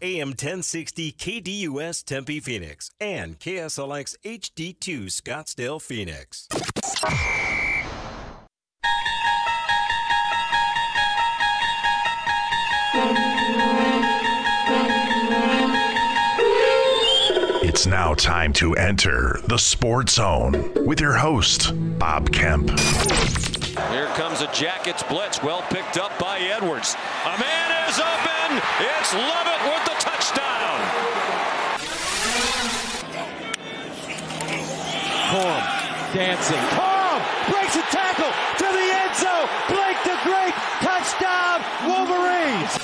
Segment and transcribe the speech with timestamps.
[0.00, 6.46] AM 1060 KDUS Tempe Phoenix and KSLX HD2 Scottsdale Phoenix.
[17.64, 22.70] It's now time to enter the Sports Zone with your host, Bob Kemp.
[23.90, 26.94] Here comes a Jackets blitz, well picked up by Edwards.
[27.24, 27.77] A man is open.
[28.58, 30.78] It's Levitt with the touchdown.
[35.30, 36.58] Corum dancing.
[36.74, 39.48] Corum breaks a tackle to the end zone.
[39.68, 42.78] Blake the Great touchdown Wolverines.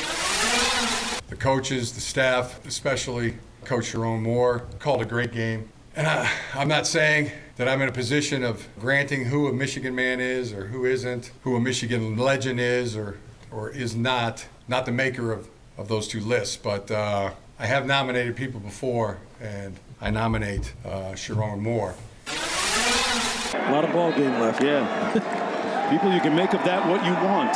[1.29, 5.71] The coaches, the staff, especially Coach Sherrone Moore, called a great game.
[5.97, 9.95] And I, I'm not saying that I'm in a position of granting who a Michigan
[9.95, 13.17] man is or who isn't, who a Michigan legend is or,
[13.51, 16.57] or is not, not the maker of, of those two lists.
[16.57, 21.95] But uh, I have nominated people before, and I nominate uh, Sherrone Moore.
[22.27, 25.13] A lot of ball game left, yeah.
[25.91, 27.55] People, you can make of that what you want.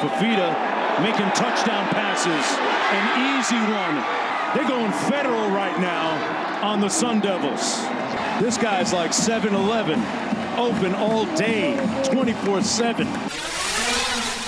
[0.00, 2.44] Fifita making touchdown passes,
[2.94, 3.04] an
[3.38, 4.02] easy one.
[4.54, 7.82] They're going federal right now on the Sun Devils.
[8.40, 10.00] This guy's like 7-Eleven,
[10.56, 13.53] open all day, 24-7.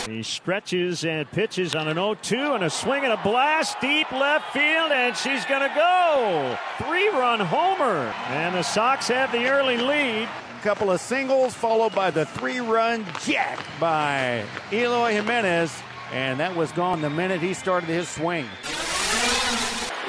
[0.09, 4.53] He stretches and pitches on an 0-2 and a swing and a blast deep left
[4.53, 6.57] field, and she's going to go.
[6.79, 10.29] Three-run homer, and the Sox have the early lead.
[10.59, 15.77] A couple of singles followed by the three-run jack by Eloy Jimenez,
[16.13, 18.47] and that was gone the minute he started his swing.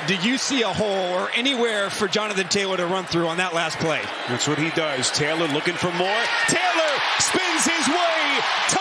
[0.06, 3.56] Did you see a hole or anywhere for Jonathan Taylor to run through on that
[3.56, 4.02] last play?
[4.30, 5.10] That's what he does.
[5.12, 6.22] Taylor looking for more.
[6.48, 8.77] Taylor spins his way.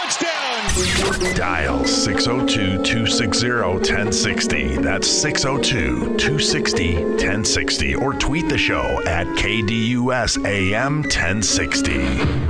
[0.57, 4.77] Dial 602 260 1060.
[4.79, 7.95] That's 602 260 1060.
[7.97, 12.01] Or tweet the show at KDUS AM 1060.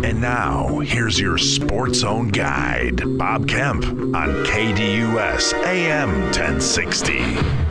[0.06, 7.65] And now, here's your Sports Zone guide, Bob Kemp on KDUS AM 1060.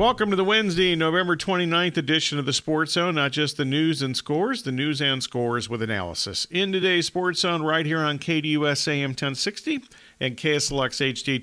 [0.00, 3.16] Welcome to the Wednesday, November 29th edition of the Sports Zone.
[3.16, 6.46] Not just the news and scores, the news and scores with analysis.
[6.50, 9.84] In today's Sports Zone, right here on KDUS AM 1060
[10.18, 11.42] and KSLX HD2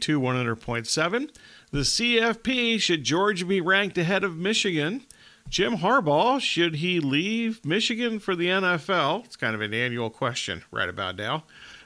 [0.57, 1.29] 100.7.
[1.69, 5.03] The CFP, should Georgia be ranked ahead of Michigan?
[5.47, 9.25] Jim Harbaugh, should he leave Michigan for the NFL?
[9.25, 11.43] It's kind of an annual question right about now.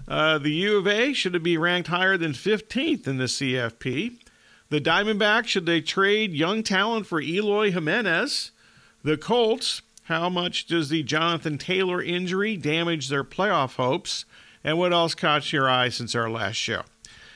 [0.08, 4.21] Uh, the U of A, should it be ranked higher than 15th in the CFP?
[4.72, 8.52] The Diamondbacks, should they trade young talent for Eloy Jimenez?
[9.04, 14.24] The Colts, how much does the Jonathan Taylor injury damage their playoff hopes?
[14.64, 16.84] And what else caught your eye since our last show?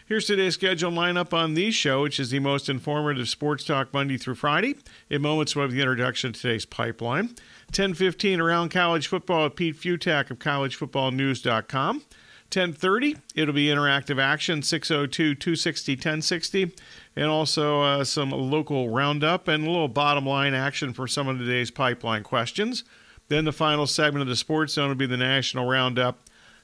[0.06, 4.16] Here's today's schedule lineup on the show, which is the most informative sports talk Monday
[4.16, 4.78] through Friday.
[5.09, 7.35] In moments, we'll have the introduction to today's pipeline.
[7.73, 12.03] 10:15 around college football with Pete Fiutak of collegefootballnews.com.
[12.51, 16.72] 10:30, it'll be interactive action 602-260-1060
[17.16, 21.38] and also uh, some local roundup and a little bottom line action for some of
[21.38, 22.84] today's pipeline questions.
[23.28, 26.19] Then the final segment of the Sports Zone will be the national roundup,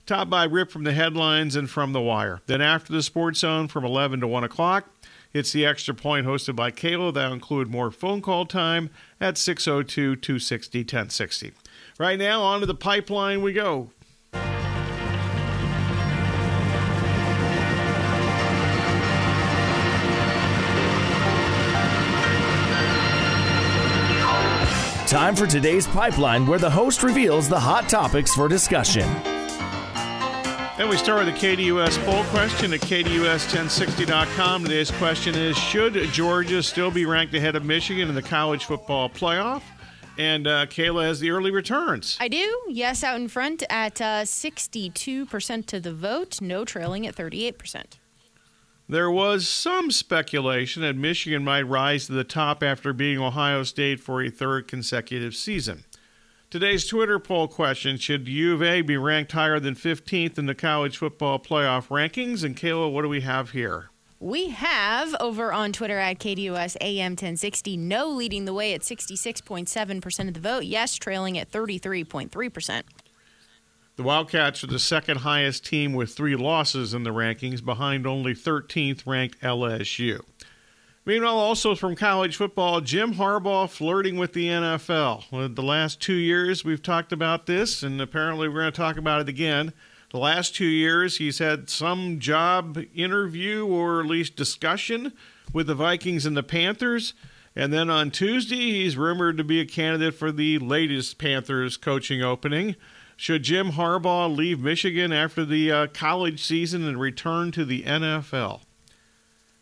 [0.05, 2.41] topped by Rip from the headlines and from the wire.
[2.45, 4.87] Then after the Sports Zone from 11 to 1 o'clock,
[5.33, 7.13] it's the Extra Point hosted by Kayla.
[7.13, 8.89] That'll include more phone call time
[9.19, 11.53] at 602 260 1060.
[11.97, 13.91] Right now, onto the pipeline we go.
[25.11, 29.01] Time for today's pipeline, where the host reveals the hot topics for discussion.
[30.79, 34.63] And we start with the KDUS poll question at KDUS1060.com.
[34.63, 39.09] Today's question is Should Georgia still be ranked ahead of Michigan in the college football
[39.09, 39.63] playoff?
[40.17, 42.15] And uh, Kayla has the early returns.
[42.21, 42.61] I do.
[42.69, 47.97] Yes, out in front at uh, 62% to the vote, no trailing at 38%.
[48.91, 54.01] There was some speculation that Michigan might rise to the top after beating Ohio State
[54.01, 55.85] for a third consecutive season.
[56.49, 60.53] Today's Twitter poll question Should U of A be ranked higher than 15th in the
[60.53, 62.43] college football playoff rankings?
[62.43, 63.91] And Kayla, what do we have here?
[64.19, 70.27] We have over on Twitter at KDUS AM 1060, no leading the way at 66.7%
[70.27, 72.81] of the vote, yes trailing at 33.3%.
[73.97, 78.33] The Wildcats are the second highest team with three losses in the rankings, behind only
[78.33, 80.21] 13th ranked LSU.
[81.05, 85.55] Meanwhile, also from college football, Jim Harbaugh flirting with the NFL.
[85.55, 89.19] The last two years, we've talked about this, and apparently we're going to talk about
[89.19, 89.73] it again.
[90.11, 95.11] The last two years, he's had some job interview or at least discussion
[95.53, 97.13] with the Vikings and the Panthers.
[97.55, 102.21] And then on Tuesday, he's rumored to be a candidate for the latest Panthers coaching
[102.21, 102.75] opening.
[103.21, 108.61] Should Jim Harbaugh leave Michigan after the uh, college season and return to the NFL?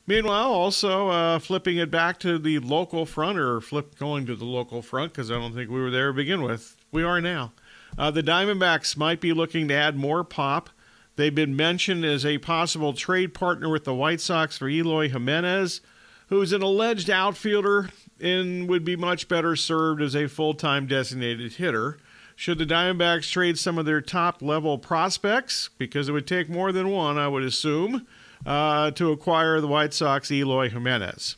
[0.08, 4.46] Meanwhile, also uh, flipping it back to the local front, or flip going to the
[4.46, 6.78] local front, because I don't think we were there to begin with.
[6.94, 7.52] We are now.
[7.98, 10.70] Uh, the Diamondbacks might be looking to add more pop.
[11.18, 15.82] They've been mentioned as a possible trade partner with the White Sox for Eloy Jimenez,
[16.28, 17.90] who's an alleged outfielder
[18.22, 21.98] and would be much better served as a full time designated hitter.
[22.40, 26.72] Should the Diamondbacks trade some of their top level prospects, because it would take more
[26.72, 28.08] than one, I would assume,
[28.46, 31.36] uh, to acquire the White Sox Eloy Jimenez?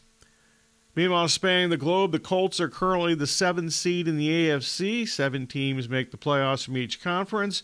[0.94, 5.08] Meanwhile, spanning the globe, the Colts are currently the seventh seed in the AFC.
[5.08, 7.64] Seven teams make the playoffs from each conference.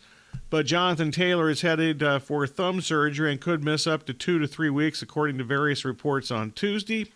[0.50, 4.40] But Jonathan Taylor is headed uh, for thumb surgery and could miss up to two
[4.40, 7.12] to three weeks, according to various reports on Tuesday.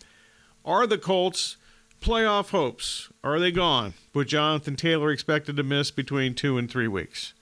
[0.64, 1.56] Are the Colts
[2.02, 3.08] playoff hopes?
[3.22, 3.94] Are they gone?
[4.12, 7.32] With Jonathan Taylor expected to miss between two and three weeks.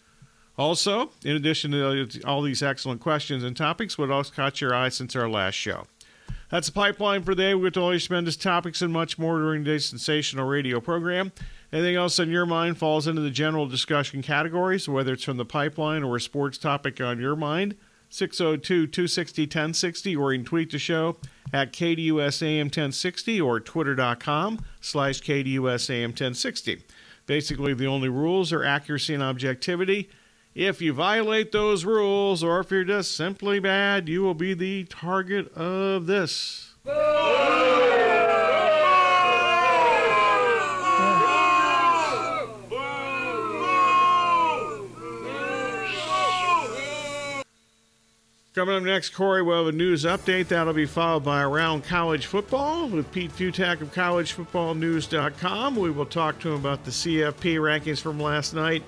[0.58, 4.90] Also, in addition to all these excellent questions and topics, what else caught your eye
[4.90, 5.86] since our last show?
[6.50, 7.54] That's the pipeline for today day.
[7.54, 11.32] We'll get to all these tremendous topics and much more during today's sensational radio program.
[11.72, 15.44] Anything else on your mind falls into the general discussion categories, whether it's from the
[15.44, 17.76] pipeline or a sports topic on your mind.
[18.10, 21.16] 602 260 1060, or you can tweet the show
[21.52, 26.82] at KDUSAM 1060 or twitter.com slash KDUSAM 1060.
[27.26, 30.10] Basically, the only rules are accuracy and objectivity.
[30.54, 34.84] If you violate those rules, or if you're just simply bad, you will be the
[34.84, 36.74] target of this.
[48.60, 50.48] Coming up next, Corey we'll have a news update.
[50.48, 55.76] That'll be followed by Around College Football with Pete Fiutak of CollegeFootballNews.com.
[55.76, 58.82] We will talk to him about the CFP rankings from last night.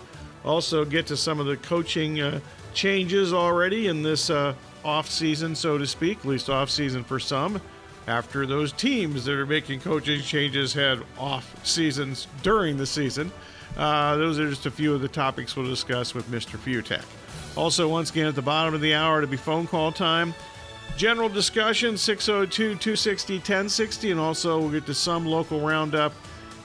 [0.45, 2.41] Also, get to some of the coaching uh,
[2.75, 4.55] changes already in this uh,
[4.85, 7.59] off season, so to speak, at least off season for some.
[8.07, 13.33] After those teams that are making coaching changes had off seasons during the season.
[13.77, 16.59] Uh, those are just a few of the topics we'll discuss with Mr.
[16.59, 17.05] Fiutak.
[17.57, 20.35] Also, once again, at the bottom of the hour to be phone call time.
[20.97, 26.13] General discussion 602 260 1060, and also we'll get to some local roundup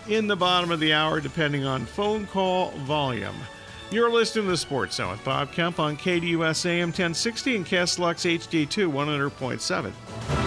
[0.08, 3.36] in the bottom of the hour depending on phone call volume.
[3.90, 8.38] You're listening to the Sports Zone with Bob Kemp on KDUS AM 1060 and KSLX
[8.38, 10.47] HD2 100.7.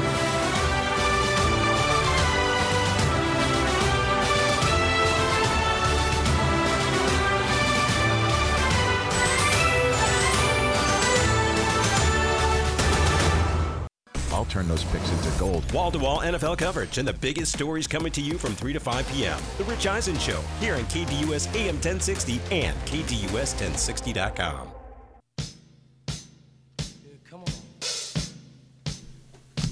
[14.70, 15.70] those picks into gold.
[15.72, 18.81] Wall to wall NFL coverage and the biggest stories coming to you from 3 to
[18.81, 19.38] 5 p.m.
[19.58, 24.69] The Rich Eisen Show here on KDUS AM 1060 and KDUS1060.com.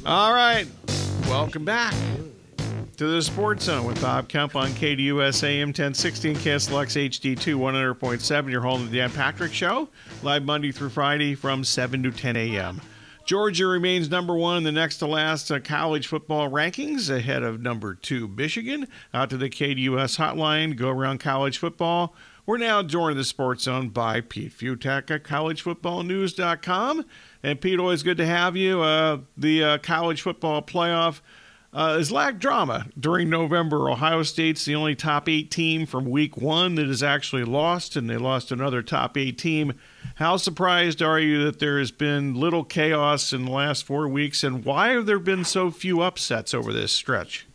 [0.07, 0.67] All right.
[1.29, 1.95] Welcome back
[2.97, 8.51] to the Sports Zone with Bob Kemp on KDUS AM 1060 and KSLX HD2 100.7.
[8.51, 9.89] You're home to the Dan Patrick Show,
[10.23, 12.81] live Monday through Friday from 7 to 10 a.m.
[13.29, 17.61] Georgia remains number one in the next to last uh, college football rankings, ahead of
[17.61, 18.89] number two Michigan.
[19.13, 22.15] Out to the KDUS hotline, go around college football.
[22.47, 27.05] We're now joined in the Sports Zone by Pete Fiutak at collegefootballnews.com.
[27.43, 28.81] And Pete, always good to have you.
[28.81, 31.21] Uh, the uh, college football playoff
[31.73, 33.91] uh, is lack drama during November.
[33.91, 38.09] Ohio State's the only top eight team from week one that has actually lost, and
[38.09, 39.75] they lost another top eight team.
[40.17, 44.43] How surprised are you that there has been little chaos in the last four weeks,
[44.43, 47.47] and why have there been so few upsets over this stretch?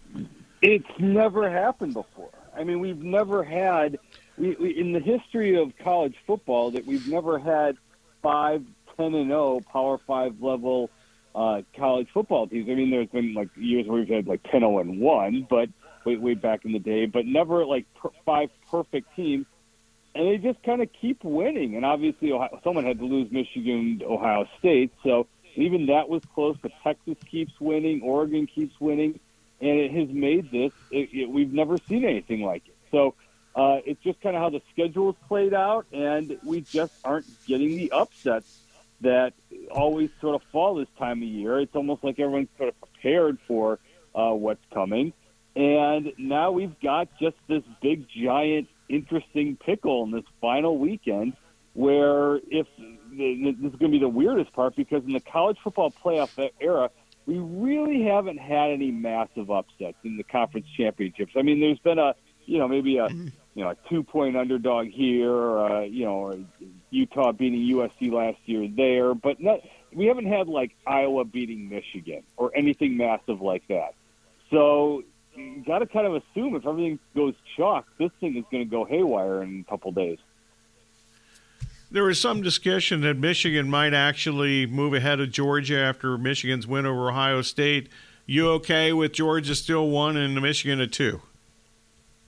[0.62, 2.29] It's never happened before.
[2.55, 3.98] I mean, we've never had,
[4.38, 7.77] we, we, in the history of college football, that we've never had
[8.22, 8.63] five,
[8.96, 10.91] 10 and 0 Power Five level
[11.36, 12.70] uh, college football teams.
[12.70, 15.70] I mean, there's been like years where we've had like 10 0 and 1, but
[16.06, 19.46] way, way back in the day, but never like per- five perfect teams.
[20.16, 21.75] And they just kind of keep winning.
[21.75, 24.92] And obviously, Ohio, someone had to lose Michigan to Ohio State.
[25.04, 25.25] So
[25.56, 26.56] even that was close.
[26.62, 28.02] But Texas keeps winning.
[28.04, 29.20] Oregon keeps winning.
[29.60, 32.75] And it has made this, it, it, we've never seen anything like it.
[32.92, 33.16] So
[33.56, 35.88] uh, it's just kind of how the schedule's played out.
[35.92, 38.62] And we just aren't getting the upsets
[39.03, 39.33] that
[39.72, 41.60] always sort of fall this time of year.
[41.60, 43.79] It's almost like everyone's sort of prepared for
[44.15, 45.13] uh, what's coming.
[45.55, 51.33] And now we've got just this big, giant, interesting pickle in this final weekend
[51.74, 55.91] where if this is going to be the weirdest part because in the college football
[55.91, 56.89] playoff era,
[57.25, 61.33] we really haven't had any massive upsets in the conference championships.
[61.38, 63.07] I mean, there's been a, you know, maybe a,
[63.55, 66.38] you know, a two point underdog here, or, uh, you know, or
[66.94, 69.60] Utah beating USC last year there, but not,
[69.94, 73.96] we haven't had like Iowa beating Michigan or anything massive like that.
[74.52, 75.04] So
[75.36, 78.70] you got to kind of assume if everything goes chalk, this thing is going to
[78.70, 80.20] go haywire in a couple days.
[81.90, 86.86] There was some discussion that Michigan might actually move ahead of Georgia after Michigan's win
[86.86, 87.90] over Ohio State.
[88.26, 91.22] You okay with Georgia still one and Michigan a two?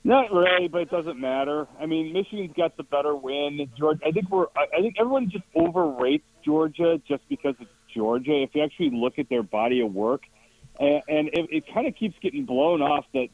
[0.06, 1.66] Not really, but it doesn't matter.
[1.80, 3.68] I mean, Michigan's got the better win.
[3.76, 4.46] Georgia, I think we're.
[4.56, 8.40] I think everyone just overrates Georgia just because it's Georgia.
[8.40, 10.22] If you actually look at their body of work,
[10.78, 13.30] and, and it, it kind of keeps getting blown off that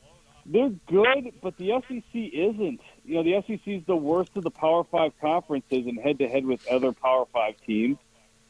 [0.46, 2.80] they're good, but the SEC isn't.
[3.04, 6.26] You know, the SEC is the worst of the Power Five conferences and head to
[6.26, 7.98] head with other Power Five teams.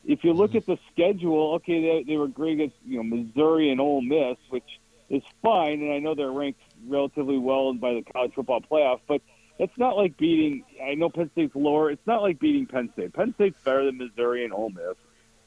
[0.05, 0.59] If you look mm-hmm.
[0.59, 4.37] at the schedule, okay, they, they were great against you know Missouri and Ole Miss,
[4.49, 4.79] which
[5.11, 9.21] is fine, and I know they're ranked relatively well by the college football playoff, but
[9.59, 10.65] it's not like beating.
[10.83, 11.91] I know Penn State's lower.
[11.91, 13.13] It's not like beating Penn State.
[13.13, 14.97] Penn State's better than Missouri and Ole Miss,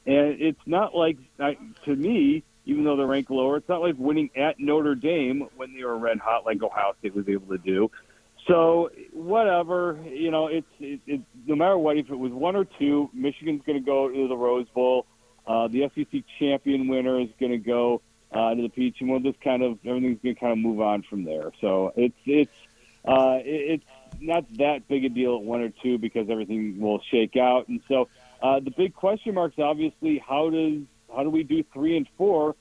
[0.05, 1.17] and it's not like
[1.85, 3.57] to me even though they're ranked lower.
[3.57, 7.15] It's not like winning at Notre Dame when they were red hot, like Ohio State
[7.15, 7.91] was able to do.
[8.47, 11.97] So whatever, you know, it's it, it, no matter what.
[11.97, 15.05] If it was one or two, Michigan's going to go to the Rose Bowl.
[15.47, 18.01] Uh, the SEC champion winner is going to go
[18.35, 20.81] uh, to the Peach, and we'll just kind of everything's going to kind of move
[20.81, 21.51] on from there.
[21.61, 22.51] So it's it's
[23.05, 27.01] uh, it, it's not that big a deal at one or two because everything will
[27.11, 27.67] shake out.
[27.67, 28.09] And so
[28.41, 30.81] uh, the big question marks, obviously, how does
[31.15, 32.55] how do we do three and four?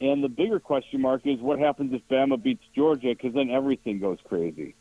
[0.00, 3.08] And the bigger question mark is what happens if Bama beats Georgia?
[3.08, 4.74] Because then everything goes crazy.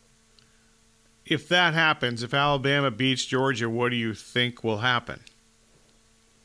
[1.25, 5.19] If that happens, if Alabama beats Georgia, what do you think will happen?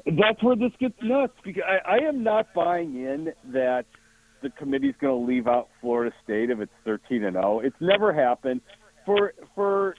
[0.07, 3.87] That's where this gets nuts because I, I am not buying in that
[4.43, 7.61] the committee's going to leave out Florida State if it's thirteen and zero.
[7.61, 8.61] It's never happened.
[9.07, 9.97] For for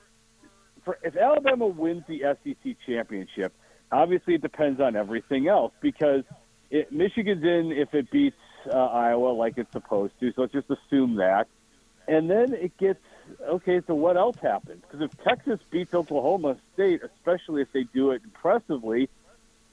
[0.84, 3.54] for if Alabama wins the SEC championship,
[3.92, 6.24] obviously it depends on everything else because
[6.70, 8.38] it, Michigan's in if it beats
[8.72, 10.32] uh, Iowa like it's supposed to.
[10.34, 11.48] So let's just assume that,
[12.08, 13.02] and then it gets
[13.50, 13.82] okay.
[13.88, 14.84] So what else happens?
[14.88, 19.10] Because if Texas beats Oklahoma State, especially if they do it impressively,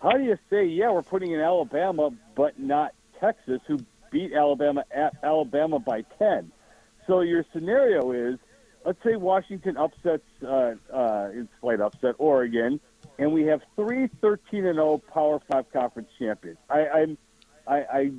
[0.03, 3.79] how do you say yeah we're putting in Alabama but not Texas, who
[4.11, 6.51] beat Alabama at Alabama by ten?
[7.07, 8.39] So your scenario is,
[8.85, 12.81] let's say Washington upsets uh, uh, in slight upset Oregon
[13.19, 16.59] and we have three 13 and 0 Power Five conference champions.
[16.69, 17.19] I, I'm,
[17.67, 18.11] I, I,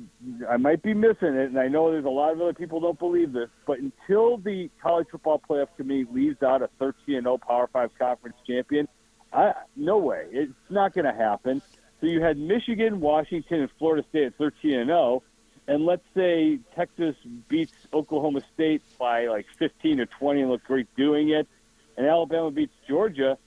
[0.50, 2.98] I might be missing it, and I know there's a lot of other people don't
[2.98, 7.38] believe this, but until the college football playoff committee leaves out a 13 and 0
[7.38, 8.88] Power Five conference champion,
[9.34, 11.60] I, no way, it's not going to happen.
[12.00, 15.22] So you had Michigan, Washington, and Florida State at 13 and 0,
[15.66, 17.16] and let's say Texas
[17.48, 21.48] beats Oklahoma State by like 15 or 20 and look great doing it,
[21.96, 23.38] and Alabama beats Georgia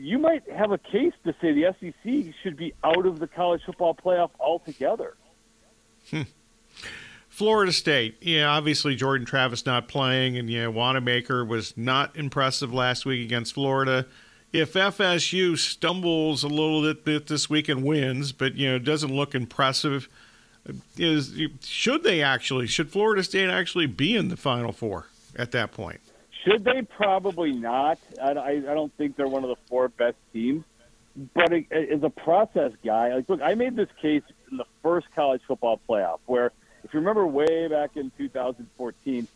[0.00, 3.62] you might have a case to say the SEC should be out of the college
[3.64, 5.14] football playoff altogether.
[6.10, 6.22] Hmm.
[7.28, 13.06] Florida State, yeah, obviously Jordan Travis not playing, and yeah, Rodemaker was not impressive last
[13.06, 14.06] week against Florida.
[14.52, 19.34] If FSU stumbles a little bit this week and wins, but you know doesn't look
[19.34, 20.08] impressive,
[20.96, 25.70] is should they actually should Florida State actually be in the Final Four at that
[25.70, 26.00] point?
[26.44, 26.82] Should they?
[26.82, 27.98] Probably not.
[28.20, 30.64] I, I, don't think they're one of the four best teams.
[31.34, 35.42] But as a process guy, like, look, I made this case in the first college
[35.46, 36.52] football playoff where,
[36.82, 39.28] if you remember way back in 2014,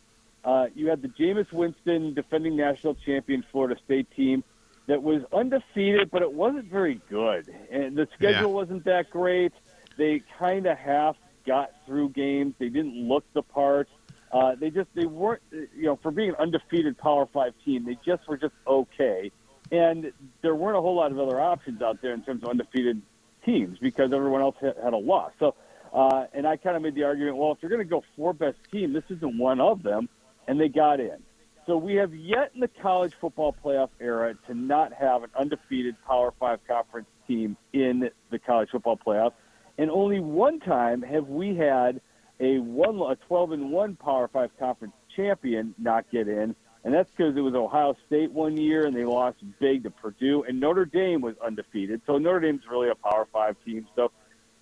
[0.43, 4.43] uh, you had the Jameis Winston defending national champion Florida State team
[4.87, 7.53] that was undefeated, but it wasn't very good.
[7.71, 8.45] And the schedule yeah.
[8.45, 9.53] wasn't that great.
[9.97, 11.15] They kind of half
[11.45, 12.53] got through games.
[12.59, 13.87] They didn't look the part.
[14.31, 17.97] Uh, they just they weren't you know for being an undefeated Power Five team, they
[18.05, 19.31] just were just okay,
[19.71, 20.11] and
[20.41, 23.01] there weren't a whole lot of other options out there in terms of undefeated
[23.45, 25.31] teams because everyone else had, a loss.
[25.39, 25.55] So,
[25.93, 28.33] uh, and I kind of made the argument, well, if you're going to go four
[28.33, 30.09] best team, this isn't one of them,
[30.47, 31.17] and they got in.
[31.65, 35.95] So we have yet in the college football playoff era to not have an undefeated
[36.05, 39.33] Power Five conference team in the college football playoff,
[39.79, 42.01] and only one time have we had
[42.39, 47.09] a one a 12 and one Power Five conference champion not get in, and that's
[47.09, 50.85] because it was Ohio State one year and they lost big to Purdue, and Notre
[50.85, 52.01] Dame was undefeated.
[52.05, 53.87] So Notre Dame's really a Power Five team.
[53.95, 54.11] So,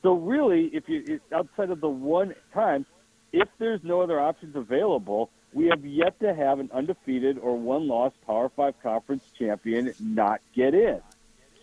[0.03, 2.85] so really, if you outside of the one time,
[3.33, 7.87] if there's no other options available, we have yet to have an undefeated or one
[7.87, 11.01] loss Power Five conference champion not get in.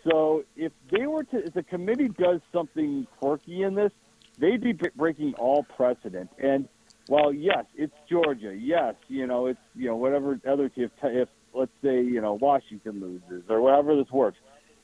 [0.08, 3.92] So if they were to, if the committee does something quirky in this,
[4.38, 6.30] they'd be breaking all precedent.
[6.38, 6.68] And
[7.06, 11.72] while yes, it's Georgia, yes, you know, it's you know whatever other if, if let's
[11.82, 14.38] say you know Washington loses or whatever this works,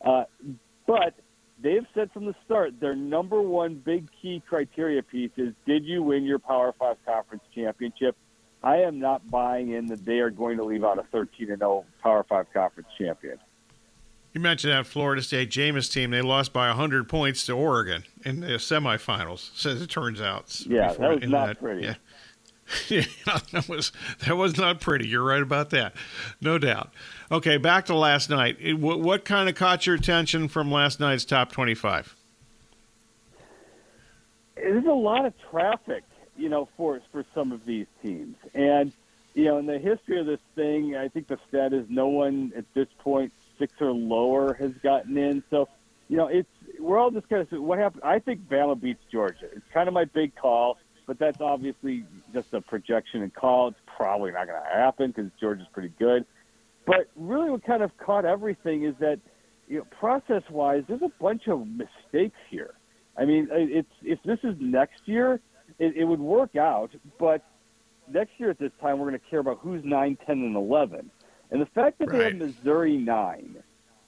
[0.05, 0.25] uh,
[0.87, 1.15] but
[1.63, 6.03] they've said from the start their number one big key criteria piece is did you
[6.03, 8.17] win your Power Five conference championship?
[8.63, 11.59] I am not buying in that they are going to leave out a 13 and
[11.59, 13.39] 0 Power Five conference champion.
[14.33, 16.11] You mentioned that Florida State Jameis team.
[16.11, 20.61] They lost by 100 points to Oregon in the semifinals, as it turns out.
[20.67, 21.85] Yeah, that was not that, pretty.
[21.85, 21.95] Yeah.
[22.89, 23.05] yeah,
[23.53, 23.93] that was
[24.27, 25.07] that was not pretty.
[25.09, 25.95] You're right about that,
[26.41, 26.93] no doubt.
[27.31, 28.57] Okay, back to last night.
[28.61, 32.17] It, what, what kind of caught your attention from last night's top 25?
[34.57, 36.03] There's a lot of traffic,
[36.37, 38.93] you know, for for some of these teams, and
[39.35, 42.53] you know, in the history of this thing, I think the stat is no one
[42.57, 45.43] at this point six or lower has gotten in.
[45.51, 45.69] So,
[46.09, 46.49] you know, it's
[46.81, 48.03] we're all just kind of what happened.
[48.05, 49.47] I think Bama beats Georgia.
[49.55, 53.69] It's kind of my big call, but that's obviously just a projection and call.
[53.69, 56.25] It's probably not going to happen because Georgia's pretty good.
[56.87, 59.19] But really, what kind of caught everything is that,
[59.69, 62.75] you know, process-wise, there's a bunch of mistakes here.
[63.19, 65.41] I mean, it's if this is next year,
[65.79, 66.91] it, it would work out.
[67.19, 67.45] But
[68.09, 71.11] next year at this time, we're going to care about who's nine, ten, and eleven.
[71.51, 72.19] And the fact that right.
[72.19, 73.57] they have Missouri nine,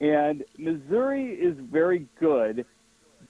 [0.01, 2.65] and Missouri is very good,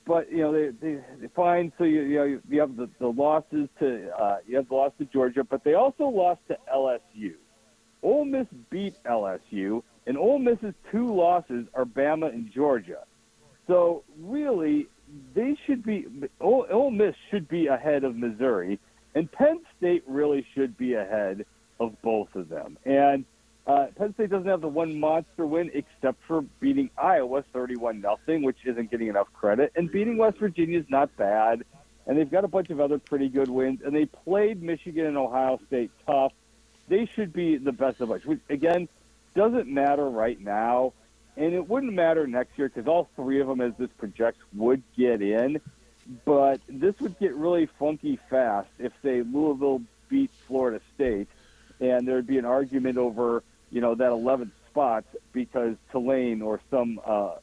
[0.05, 3.07] but you know they they, they find so you you, know, you have the, the
[3.07, 7.33] losses to uh, you have the loss to Georgia, but they also lost to LSU.
[8.01, 13.03] Ole Miss beat LSU, and Ole Miss's two losses are Bama and Georgia.
[13.67, 14.87] So really,
[15.33, 16.05] they should be
[16.39, 18.79] Ole, Ole Miss should be ahead of Missouri,
[19.15, 21.45] and Penn State really should be ahead
[21.79, 22.77] of both of them.
[22.85, 23.25] And
[23.65, 28.41] uh, Penn State doesn't have the one monster win except for beating Iowa 31 nothing,
[28.43, 29.71] which isn't getting enough credit.
[29.75, 31.63] And beating West Virginia is not bad.
[32.07, 33.81] And they've got a bunch of other pretty good wins.
[33.85, 36.33] And they played Michigan and Ohio State tough.
[36.87, 38.25] They should be the best of us.
[38.25, 38.89] Which, again,
[39.35, 40.93] doesn't matter right now.
[41.39, 44.83] And it wouldn't matter next year because all three of them, as this projects, would
[44.95, 45.59] get in.
[46.25, 51.27] But this would get really funky fast if, say, Louisville beats Florida State.
[51.79, 56.99] And there'd be an argument over you know, that 11th spot because Tulane or some
[57.05, 57.35] uh,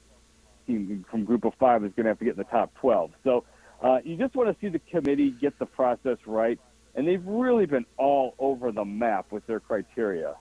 [0.66, 3.12] team from Group of Five is going to have to get in the top 12.
[3.24, 3.44] So
[3.82, 6.58] uh, you just want to see the committee get the process right,
[6.94, 10.34] and they've really been all over the map with their criteria.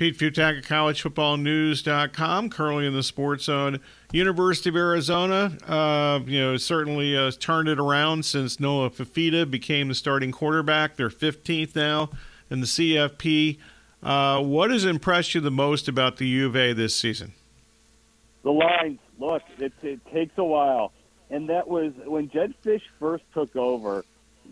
[0.00, 3.80] Pete Fiutak at collegefootballnews.com, currently in the sports zone.
[4.12, 9.88] University of Arizona, uh, you know, certainly uh, turned it around since Noah Fifita became
[9.88, 10.96] the starting quarterback.
[10.96, 12.08] They're 15th now
[12.48, 13.58] in the CFP.
[14.02, 17.34] Uh, what has impressed you the most about the U of A this season?
[18.42, 19.00] The lines.
[19.18, 20.94] Look, it, it takes a while,
[21.28, 24.06] and that was when Jedd Fisch first took over.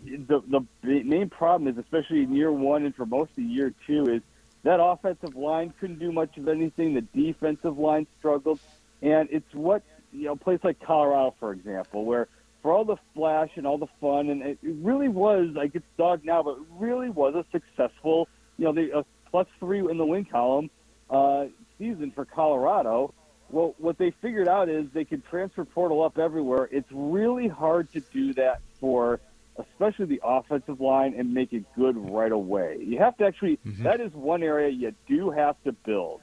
[0.05, 0.43] The,
[0.83, 4.21] the main problem is, especially in year one and for most of year two, is
[4.63, 6.93] that offensive line couldn't do much of anything.
[6.93, 8.59] The defensive line struggled,
[9.01, 12.27] and it's what you know, place like Colorado, for example, where
[12.61, 16.25] for all the flash and all the fun, and it really was like it's dog
[16.25, 20.05] now, but it really was a successful, you know, the, a plus three in the
[20.05, 20.69] win column
[21.09, 21.45] uh,
[21.77, 23.13] season for Colorado.
[23.49, 26.69] Well, what they figured out is they could transfer portal up everywhere.
[26.71, 29.19] It's really hard to do that for
[29.59, 32.77] especially the offensive line and make it good right away.
[32.81, 33.83] You have to actually mm-hmm.
[33.83, 36.21] that is one area you do have to build.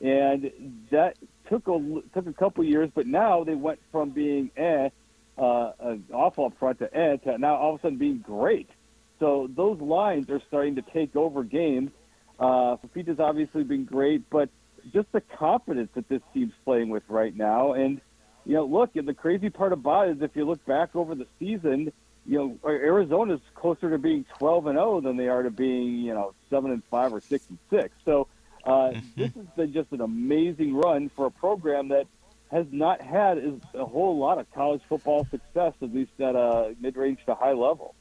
[0.00, 1.16] And that
[1.48, 4.88] took a took a couple years, but now they went from being eh
[5.36, 5.72] uh,
[6.12, 8.70] awful up front to eh to now all of a sudden being great.
[9.18, 11.90] So those lines are starting to take over games
[12.38, 14.48] uh, Fifita's obviously been great, but
[14.92, 17.72] just the confidence that this team's playing with right now.
[17.72, 18.00] And,
[18.44, 21.14] you know, look, and the crazy part about it is if you look back over
[21.14, 21.92] the season,
[22.28, 26.12] you know, Arizona's closer to being 12 and 0 than they are to being, you
[26.12, 27.94] know, 7 and 5 or 6 and 6.
[28.04, 28.28] So
[28.64, 28.98] uh, mm-hmm.
[29.16, 32.06] this has been just an amazing run for a program that
[32.50, 36.96] has not had a whole lot of college football success, at least at a mid
[36.96, 37.94] range to high level.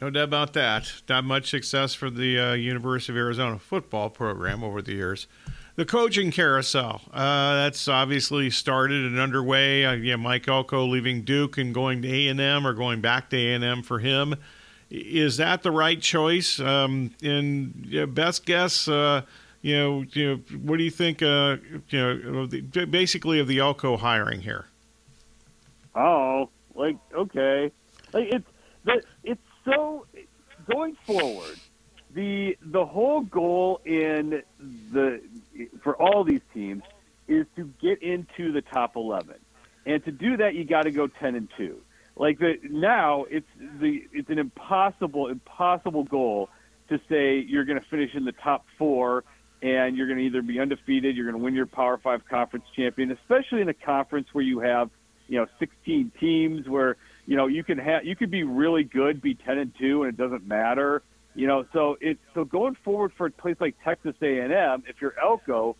[0.00, 1.02] No doubt about that.
[1.08, 5.26] Not much success for the uh, University of Arizona football program over the years.
[5.78, 9.84] The coaching carousel, uh, that's obviously started and underway.
[9.84, 13.84] Uh, yeah, Mike Elko leaving Duke and going to A&M or going back to A&M
[13.84, 14.34] for him.
[14.90, 16.58] Is that the right choice?
[16.58, 19.22] Um, and yeah, best guess, uh,
[19.62, 21.22] you know, you know, what do you think?
[21.22, 21.58] Uh,
[21.90, 24.66] you know, basically of the Elko hiring here.
[25.94, 27.70] Oh, like okay,
[28.12, 30.06] like it's it's so
[30.68, 31.56] going forward,
[32.14, 34.42] the the whole goal in
[34.92, 35.20] the
[35.82, 36.82] for all these teams
[37.26, 39.34] is to get into the top 11.
[39.86, 41.80] And to do that, you got to go 10 and 2.
[42.16, 43.46] Like the now, it's
[43.80, 46.48] the it's an impossible, impossible goal
[46.88, 49.24] to say you're going to finish in the top four
[49.62, 52.64] and you're going to either be undefeated, you're going to win your Power Five conference
[52.74, 54.90] champion, especially in a conference where you have
[55.28, 59.20] you know 16 teams where you know you can have you could be really good,
[59.20, 61.02] be 10 and two, and it doesn't matter.
[61.38, 65.14] You know, so it's so going forward for a place like Texas A&M, if you're
[65.22, 65.76] Elko,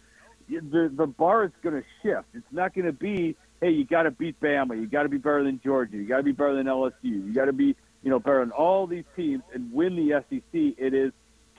[0.49, 2.29] the the bar is going to shift.
[2.33, 5.18] It's not going to be hey, you got to beat Bama, you got to be
[5.18, 8.11] better than Georgia, you got to be better than LSU, you got to be you
[8.11, 10.44] know better than all these teams and win the SEC.
[10.53, 11.11] It is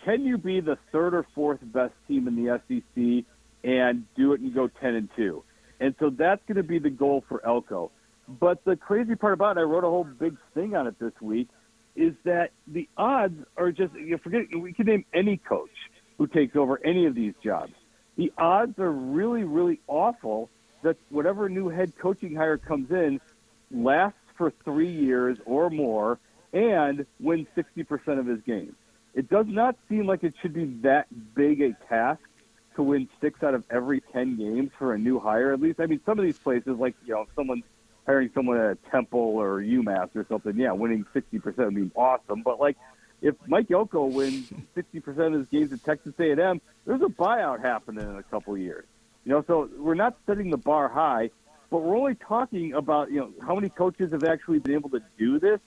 [0.06, 3.26] can you be the third or fourth best team in the SEC
[3.70, 5.44] and do it and go 10 and 2?
[5.82, 7.92] And so that's going to be the goal for Elko.
[8.30, 11.12] But the crazy part about it, I wrote a whole big thing on it this
[11.20, 11.50] week,
[12.00, 15.70] is that the odds are just, you forget, we can name any coach
[16.18, 17.74] who takes over any of these jobs.
[18.16, 20.50] The odds are really, really awful
[20.82, 23.20] that whatever new head coaching hire comes in
[23.70, 26.20] lasts for three years or more
[26.54, 28.74] and wins 60% of his games.
[29.14, 32.22] It does not seem like it should be that big a task
[32.78, 35.52] to win six out of every 10 games for a new hire.
[35.52, 37.62] At least, I mean, some of these places, like, you know, someone
[38.06, 42.42] hiring someone at a Temple or UMass or something, yeah, winning 60% would be awesome.
[42.44, 42.78] But, like,
[43.22, 48.10] if Mike Elko wins 60% of his games at Texas A&M, there's a buyout happening
[48.10, 48.86] in a couple of years.
[49.26, 51.30] You know, so we're not setting the bar high,
[51.70, 55.02] but we're only talking about, you know, how many coaches have actually been able to
[55.18, 55.60] do this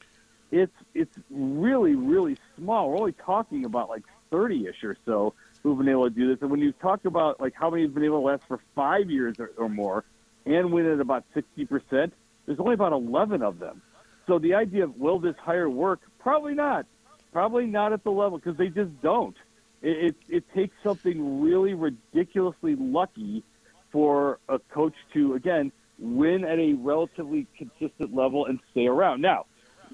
[0.52, 2.90] it's it's really really small.
[2.90, 6.38] We're only talking about like thirty ish or so who've been able to do this.
[6.42, 9.10] And when you talk about like how many have been able to last for five
[9.10, 10.04] years or, or more
[10.44, 12.12] and win at about sixty percent,
[12.46, 13.82] there's only about eleven of them.
[14.26, 16.00] So the idea of will this hire work?
[16.18, 16.86] Probably not.
[17.32, 19.36] Probably not at the level because they just don't.
[19.80, 23.42] It, it it takes something really ridiculously lucky
[23.90, 29.20] for a coach to again win at a relatively consistent level and stay around.
[29.20, 29.46] Now,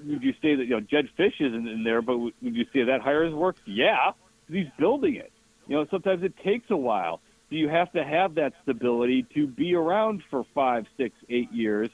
[0.05, 2.83] would you say that you know Jedd Fisch isn't in there, but would you say
[2.83, 3.61] that hire hires works?
[3.65, 4.11] Yeah,
[4.49, 5.31] he's building it.
[5.67, 7.21] You know, sometimes it takes a while.
[7.49, 11.89] So you have to have that stability to be around for five, six, eight years,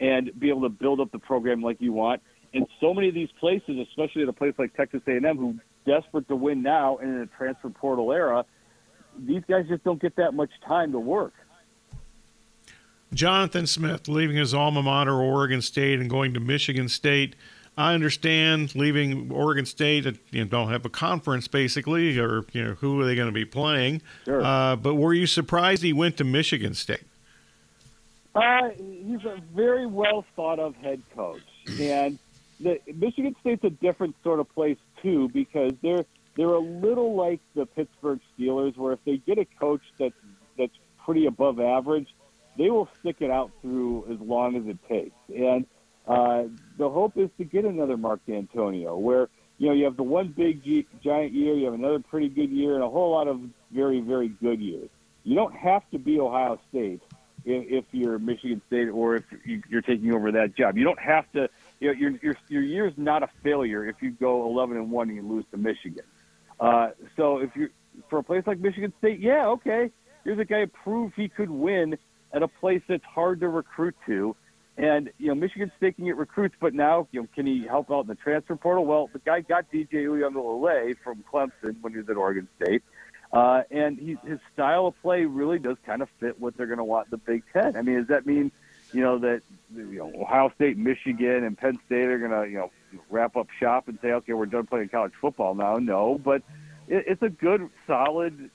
[0.00, 2.22] and be able to build up the program like you want.
[2.54, 6.28] And so many of these places, especially at a place like Texas A&M, who desperate
[6.28, 8.44] to win now in a transfer portal era,
[9.18, 11.34] these guys just don't get that much time to work.
[13.12, 17.34] Jonathan Smith leaving his alma mater, Oregon State, and going to Michigan State.
[17.76, 22.72] I understand leaving Oregon State, you know, don't have a conference basically, or you know,
[22.74, 24.02] who are they going to be playing?
[24.24, 24.42] Sure.
[24.42, 27.04] Uh, but were you surprised he went to Michigan State?
[28.38, 31.42] Uh, he's a very well thought of head coach,
[31.80, 32.18] and
[32.60, 36.04] the Michigan State's a different sort of place too because they're
[36.36, 40.14] they're a little like the Pittsburgh Steelers, where if they get a coach that's
[40.56, 40.72] that's
[41.04, 42.06] pretty above average,
[42.56, 45.16] they will stick it out through as long as it takes.
[45.34, 45.66] And
[46.06, 46.44] uh,
[46.76, 50.28] the hope is to get another Mark Dantonio, where you know you have the one
[50.28, 50.62] big
[51.02, 53.40] giant year, you have another pretty good year, and a whole lot of
[53.72, 54.90] very very good years.
[55.24, 57.02] You don't have to be Ohio State
[57.48, 60.76] if, you're Michigan State or if you're taking over that job.
[60.76, 61.48] You don't have to.
[61.80, 65.08] You know, your your your year's not a failure if you go 11 and one
[65.08, 66.04] and you lose to Michigan.
[66.58, 67.70] Uh, so if you're
[68.10, 69.90] for a place like Michigan State, yeah, okay.
[70.24, 71.96] Here's a guy who proved he could win
[72.32, 74.36] at a place that's hard to recruit to.
[74.76, 77.90] And you know, Michigan State can get recruits, but now you know, can he help
[77.90, 78.86] out in the transfer portal?
[78.86, 82.82] Well, the guy got DJ Uiagalelei from Clemson when he was at Oregon State,
[83.32, 86.84] and he, his style of play really does kind of fit what they're going to
[86.84, 87.76] want the Big Ten.
[87.76, 88.50] I mean, does that mean
[88.92, 89.42] you know that
[89.74, 92.70] you know Ohio State, Michigan, and Penn State are going to you know
[93.10, 95.76] wrap up shop and say, okay, we're done playing college football now?
[95.76, 96.42] No, but
[96.86, 98.50] it, it's a good, solid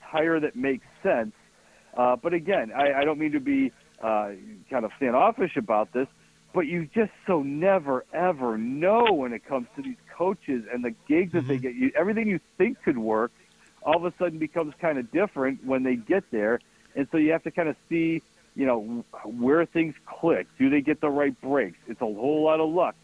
[0.00, 1.32] hire that makes sense
[1.96, 4.30] uh, but again, I, I don't mean to be uh,
[4.70, 6.08] kind of standoffish about this,
[6.52, 10.94] but you just so never ever know when it comes to these coaches and the
[11.08, 11.38] gigs mm-hmm.
[11.38, 11.62] that they mm-hmm.
[11.62, 11.74] get.
[11.74, 13.32] You, everything you think could work,
[13.84, 16.60] all of a sudden becomes kind of different when they get there,
[16.94, 18.22] and so you have to kind of see,
[18.56, 20.46] you know, where things click.
[20.58, 21.78] Do they get the right breaks?
[21.86, 22.94] It's a whole lot of luck.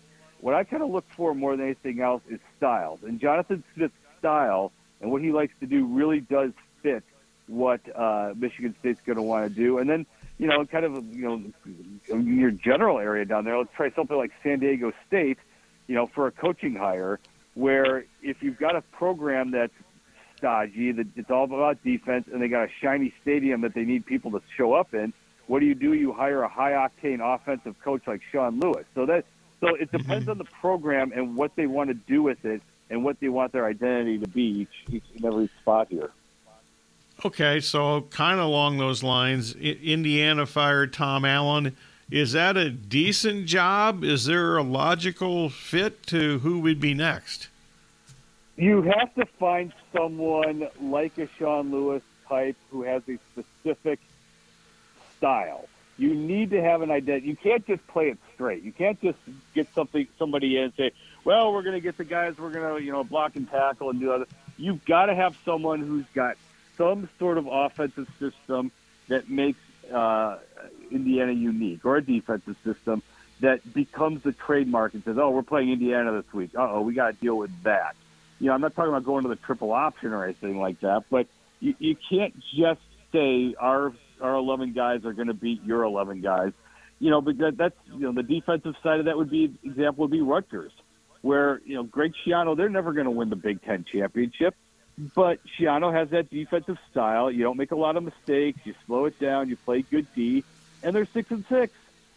[0.40, 3.95] What I kind of look for more than anything else is styles, and Jonathan Smith's
[4.19, 7.03] style and what he likes to do really does fit
[7.47, 10.07] what uh, Michigan State's going to want to do, and then
[10.40, 11.53] you know, kind of you
[12.09, 15.37] know, your general area down there, let's try something like San Diego State,
[15.87, 17.21] you know, for a coaching hire,
[17.53, 19.75] where if you've got a program that's
[20.40, 24.31] that it's all about defense, and they got a shiny stadium that they need people
[24.33, 25.12] to show up in.
[25.46, 25.94] What do you do?
[25.94, 28.85] You hire a high octane offensive coach like Sean Lewis.
[28.94, 29.24] So that
[29.61, 30.31] so it depends mm-hmm.
[30.31, 33.53] on the program and what they want to do with it and what they want
[33.53, 36.11] their identity to be each, each and every spot here.
[37.24, 41.76] Okay, so kind of along those lines, Indiana fired Tom Allen.
[42.11, 44.03] Is that a decent job?
[44.03, 47.48] Is there a logical fit to who would be next?
[48.61, 54.01] You have to find someone like a Sean Lewis type who has a specific
[55.16, 55.66] style.
[55.96, 57.29] You need to have an identity.
[57.29, 58.62] You can't just play it straight.
[58.62, 59.16] You can't just
[59.55, 60.92] get something somebody in and say,
[61.25, 62.37] "Well, we're going to get the guys.
[62.37, 64.27] We're going to you know block and tackle and do other."
[64.59, 66.37] You've got to have someone who's got
[66.77, 68.73] some sort of offensive system
[69.09, 69.59] that makes
[69.90, 70.37] uh,
[70.90, 73.03] Indiana unique, or a defensive system
[73.40, 76.51] that becomes the trademark and says, "Oh, we're playing Indiana this week.
[76.55, 77.96] Uh oh, we got to deal with that."
[78.40, 81.05] You know, I'm not talking about going to the triple option or anything like that,
[81.11, 81.26] but
[81.61, 82.81] you, you can't just
[83.12, 86.53] say our our 11 guys are going to beat your 11 guys.
[86.98, 90.11] You know, because that's you know the defensive side of that would be example would
[90.11, 90.72] be Rutgers,
[91.22, 94.55] where you know Greg Schiano they're never going to win the Big Ten championship,
[95.14, 97.31] but Schiano has that defensive style.
[97.31, 98.61] You don't make a lot of mistakes.
[98.64, 99.48] You slow it down.
[99.48, 100.44] You play good D,
[100.83, 101.72] and they're six and six.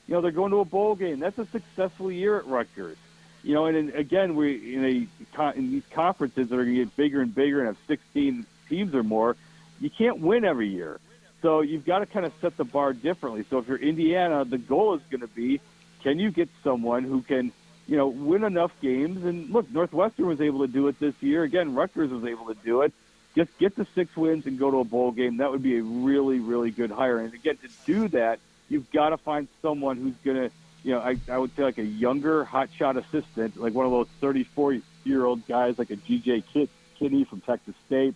[0.07, 1.19] You know they're going to a bowl game.
[1.19, 2.97] That's a successful year at Rutgers.
[3.43, 6.85] You know, and, and again, we in a in these conferences that are going to
[6.85, 9.35] get bigger and bigger and have 16 teams or more.
[9.81, 10.99] You can't win every year.
[11.41, 13.45] So you've got to kind of set the bar differently.
[13.49, 15.59] So if you're Indiana, the goal is going to be,
[16.01, 17.51] can you get someone who can,
[17.85, 19.25] you know, win enough games?
[19.25, 21.43] And look, Northwestern was able to do it this year.
[21.43, 22.93] Again, Rutgers was able to do it.
[23.35, 25.37] Just get the six wins and go to a bowl game.
[25.37, 27.19] That would be a really, really good hire.
[27.19, 30.99] And again, to do that, you've got to find someone who's going to, you know,
[30.99, 35.25] I, I would say like a younger hotshot assistant, like one of those 34 year
[35.25, 36.69] old guys, like a GJ Kit,
[36.99, 38.15] Kinne from Texas State,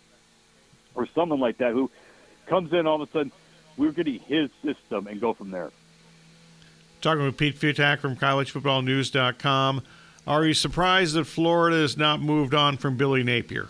[0.94, 1.90] or someone like that who
[2.46, 3.32] comes in all of a sudden,
[3.78, 5.72] we're getting his system and go from there.
[7.02, 9.84] Talking with Pete Fiutak from collegefootballnews.com.
[10.26, 13.70] Are you surprised that Florida has not moved on from Billy Napier?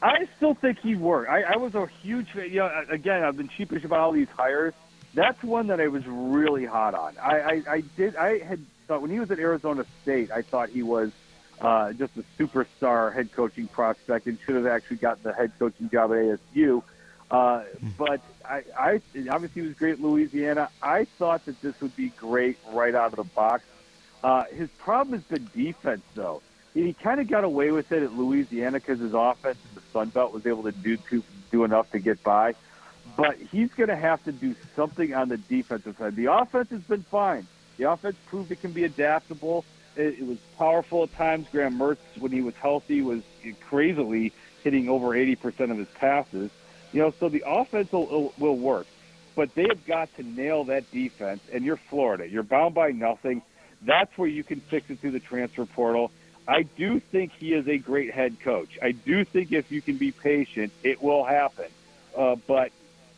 [0.00, 1.30] I still think he worked.
[1.30, 4.74] I, I was a huge, you know, again, I've been sheepish about all these hires.
[5.14, 7.16] That's one that I was really hot on.
[7.18, 10.70] I, I, I did, I had thought when he was at Arizona State, I thought
[10.70, 11.12] he was
[11.60, 15.90] uh, just a superstar head coaching prospect and should have actually gotten the head coaching
[15.90, 16.82] job at ASU.
[17.30, 17.64] Uh,
[17.96, 20.68] but I, I obviously he was great at Louisiana.
[20.82, 23.64] I thought that this would be great right out of the box.
[24.22, 26.42] Uh, his problem has been defense, though.
[26.74, 30.10] He kind of got away with it at Louisiana because his offense in the Sun
[30.10, 32.54] Belt was able to do to, do enough to get by.
[33.16, 36.16] But he's going to have to do something on the defensive side.
[36.16, 37.46] The offense has been fine.
[37.76, 39.64] The offense proved it can be adaptable.
[39.96, 41.46] It, it was powerful at times.
[41.50, 43.22] Graham Mertz, when he was healthy, was
[43.60, 46.50] crazily hitting over 80% of his passes.
[46.92, 48.86] You know, so the offense will, will work,
[49.34, 51.40] but they have got to nail that defense.
[51.52, 52.28] And you're Florida.
[52.28, 53.42] You're bound by nothing.
[53.82, 56.10] That's where you can fix it through the transfer portal.
[56.46, 58.78] I do think he is a great head coach.
[58.82, 61.66] I do think if you can be patient, it will happen.
[62.16, 62.72] Uh, but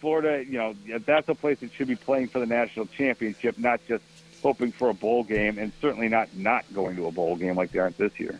[0.05, 0.75] Florida, you know,
[1.07, 4.05] that's a place that should be playing for the national championship, not just
[4.43, 7.73] hoping for a bowl game, and certainly not not going to a bowl game like
[7.73, 8.39] they aren't this year.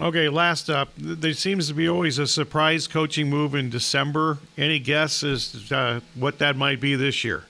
[0.00, 4.38] Okay, last up, there seems to be always a surprise coaching move in December.
[4.56, 7.42] Any guess as uh, what that might be this year?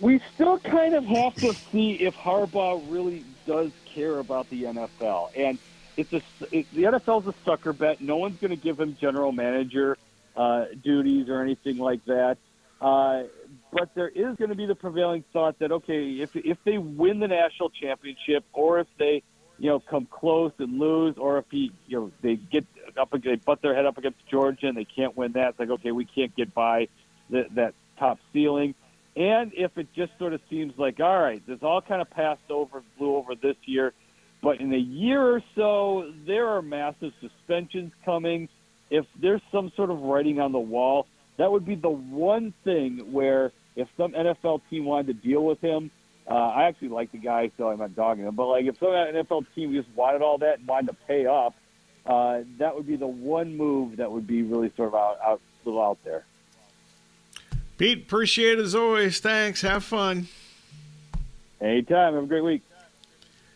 [0.00, 5.30] We still kind of have to see if Harbaugh really does care about the NFL,
[5.36, 5.58] and
[5.96, 8.00] it's a it, the NFL's a sucker bet.
[8.00, 9.98] No one's going to give him general manager
[10.40, 12.38] uh, duties or anything like that.
[12.80, 13.24] Uh,
[13.72, 17.20] but there is going to be the prevailing thought that okay, if if they win
[17.20, 19.22] the national championship or if they
[19.60, 22.64] you know, come close and lose, or if he, you know, they get
[22.98, 25.50] up, they butt their head up against Georgia and they can't win that.
[25.50, 26.88] It's like, okay, we can't get by
[27.28, 28.74] the, that top ceiling.
[29.16, 32.50] And if it just sort of seems like, all right, this all kind of passed
[32.50, 33.92] over, blew over this year,
[34.42, 38.48] but in a year or so, there are massive suspensions coming.
[38.90, 43.12] If there's some sort of writing on the wall, that would be the one thing
[43.12, 45.90] where if some NFL team wanted to deal with him,
[46.28, 48.34] uh, I actually like the guy, so I'm not dogging him.
[48.34, 51.54] But like, if some NFL team just wanted all that and wanted to pay up,
[52.06, 55.40] uh, that would be the one move that would be really sort of out, out,
[55.64, 56.24] little out there.
[57.78, 59.20] Pete, appreciate it as always.
[59.20, 59.62] Thanks.
[59.62, 60.28] Have fun.
[61.60, 62.14] Anytime.
[62.14, 62.62] Have a great week.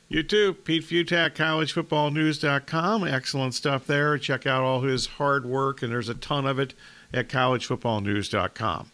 [0.09, 0.55] You too.
[0.55, 3.05] Pete Fiutak, collegefootballnews.com.
[3.09, 4.19] Excellent stuff there.
[4.19, 6.75] Check out all his hard work, and there's a ton of it
[7.13, 8.91] at collegefootballnews.com.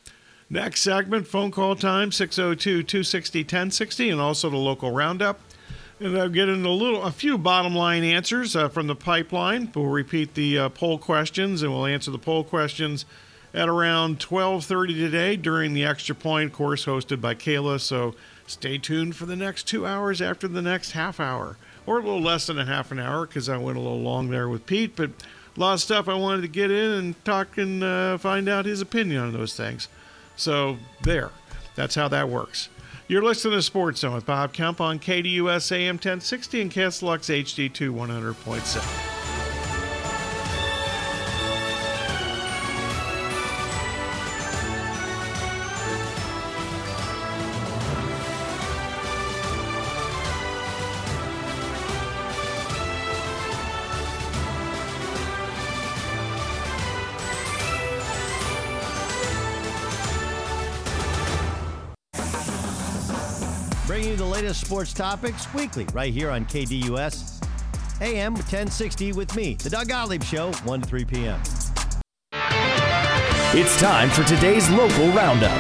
[0.49, 5.41] Next segment, phone call time 602 260 1060, and also the local roundup.
[6.01, 9.71] And I'll get into a little, a few bottom line answers uh, from the pipeline.
[9.75, 13.05] We'll repeat the uh, poll questions, and we'll answer the poll questions
[13.53, 17.81] at around 12:30 today during the Extra Point course hosted by Kayla.
[17.81, 18.15] So
[18.51, 22.21] stay tuned for the next two hours after the next half hour, or a little
[22.23, 24.97] less than a half an hour because I went a little long there with Pete.
[24.97, 25.11] But
[25.57, 28.67] a lot of stuff I wanted to get in and talk and uh, find out
[28.67, 29.89] his opinion on those things.
[30.37, 31.31] So there.
[31.77, 32.69] That's how that works.
[33.09, 37.93] You're listening to Sports Zone with Bob Kemp on KDUS AM 1060 and KSLX HD2
[37.93, 39.20] 100.7.
[64.41, 67.47] latest sports topics weekly right here on KDUS
[68.01, 71.39] AM 1060 with me, the Doug Gottlieb Show, 1 to 3 p.m.
[73.53, 75.55] It's time for today's local roundup.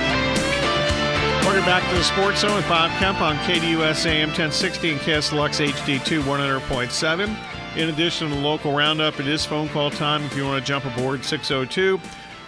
[1.44, 5.68] Welcome back to the Sports Zone with Bob Kemp on KDUS AM 1060 and KSLX
[5.68, 7.76] HD2 100.7.
[7.76, 10.66] In addition to the local roundup, it is phone call time if you want to
[10.66, 11.98] jump aboard 602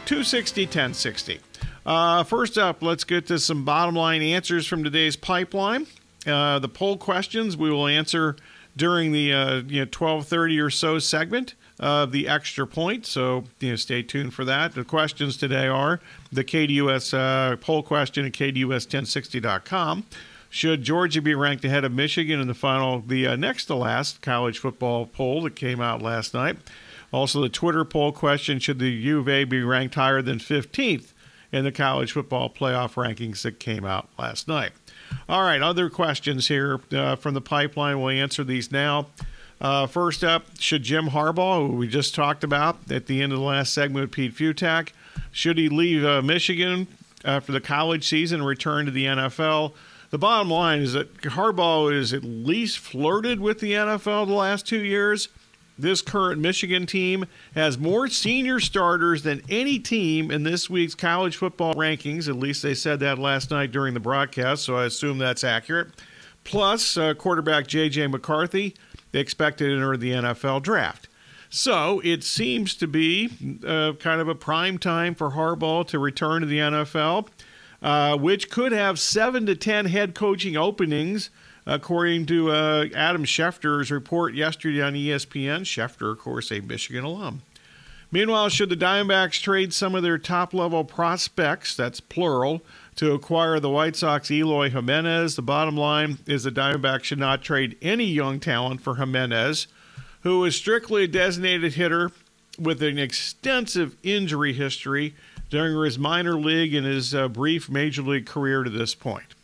[0.06, 1.40] 260 1060.
[1.84, 5.86] Uh, first up, let's get to some bottom line answers from today's pipeline.
[6.26, 8.36] Uh, the poll questions we will answer
[8.76, 13.06] during the uh, you know 12:30 or so segment of the extra point.
[13.06, 14.74] So you know, stay tuned for that.
[14.74, 20.04] The questions today are the KDUS uh, poll question at KDUS1060.com.
[20.48, 24.20] Should Georgia be ranked ahead of Michigan in the final, the uh, next to last
[24.20, 26.58] college football poll that came out last night?
[27.10, 31.12] Also, the Twitter poll question: Should the U of A be ranked higher than 15th?
[31.52, 34.72] in the college football playoff rankings that came out last night.
[35.28, 38.00] All right, other questions here uh, from the pipeline.
[38.00, 39.06] We'll answer these now.
[39.60, 43.38] Uh, first up, should Jim Harbaugh, who we just talked about at the end of
[43.38, 44.90] the last segment with Pete Fiutak,
[45.30, 46.88] should he leave uh, Michigan
[47.24, 49.72] after the college season and return to the NFL?
[50.10, 54.66] The bottom line is that Harbaugh is at least flirted with the NFL the last
[54.66, 55.28] two years
[55.78, 61.36] this current Michigan team has more senior starters than any team in this week's college
[61.36, 62.28] football rankings.
[62.28, 65.88] At least they said that last night during the broadcast, so I assume that's accurate.
[66.44, 68.08] Plus, uh, quarterback J.J.
[68.08, 68.74] McCarthy,
[69.12, 71.08] expected to enter the NFL draft.
[71.50, 73.30] So it seems to be
[73.66, 77.28] uh, kind of a prime time for Harbaugh to return to the NFL,
[77.82, 81.28] uh, which could have seven to ten head coaching openings
[81.66, 85.62] according to uh, Adam Schefter's report yesterday on ESPN.
[85.62, 87.42] Schefter, of course, a Michigan alum.
[88.10, 92.60] Meanwhile, should the Diamondbacks trade some of their top level prospects, that's plural,
[92.96, 95.34] to acquire the White Sox Eloy Jimenez?
[95.34, 99.66] The bottom line is the Diamondbacks should not trade any young talent for Jimenez,
[100.22, 102.12] who is strictly a designated hitter
[102.58, 105.14] with an extensive injury history
[105.48, 109.34] during his minor league and his uh, brief major league career to this point.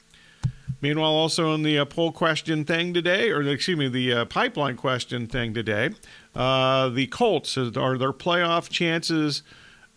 [0.81, 4.77] Meanwhile, also in the uh, poll question thing today, or excuse me, the uh, pipeline
[4.77, 5.91] question thing today,
[6.37, 9.43] uh, the Colts are their playoff chances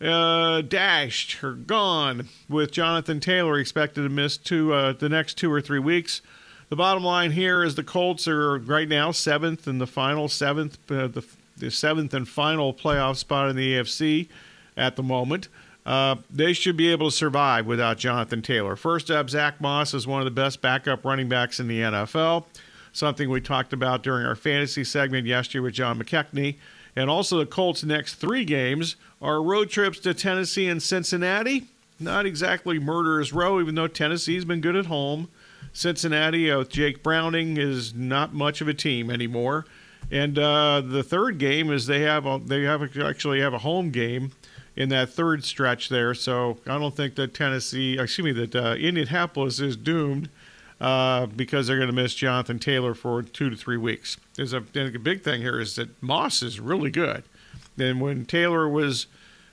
[0.01, 5.51] uh, dashed or gone with Jonathan Taylor expected to miss two uh, the next two
[5.51, 6.21] or three weeks.
[6.69, 10.79] The bottom line here is the Colts are right now seventh in the final seventh,
[10.89, 11.23] uh, the,
[11.57, 14.29] the seventh and final playoff spot in the AFC
[14.75, 15.47] at the moment.
[15.85, 18.75] Uh, they should be able to survive without Jonathan Taylor.
[18.75, 22.45] First up, Zach Moss is one of the best backup running backs in the NFL,
[22.93, 26.57] something we talked about during our fantasy segment yesterday with John McKechnie.
[26.95, 31.67] And also, the Colts' next three games are road trips to Tennessee and Cincinnati.
[31.99, 35.29] Not exactly murderer's row, even though Tennessee's been good at home.
[35.73, 39.65] Cincinnati uh, with Jake Browning is not much of a team anymore.
[40.11, 43.59] And uh, the third game is they have a, they have a, actually have a
[43.59, 44.31] home game
[44.75, 46.13] in that third stretch there.
[46.13, 50.29] So I don't think that Tennessee, excuse me, that uh, Indianapolis is doomed
[50.79, 54.17] uh, because they're going to miss Jonathan Taylor for two to three weeks.
[54.35, 57.23] There's a, a big thing here is that Moss is really good.
[57.77, 59.07] And when Taylor was,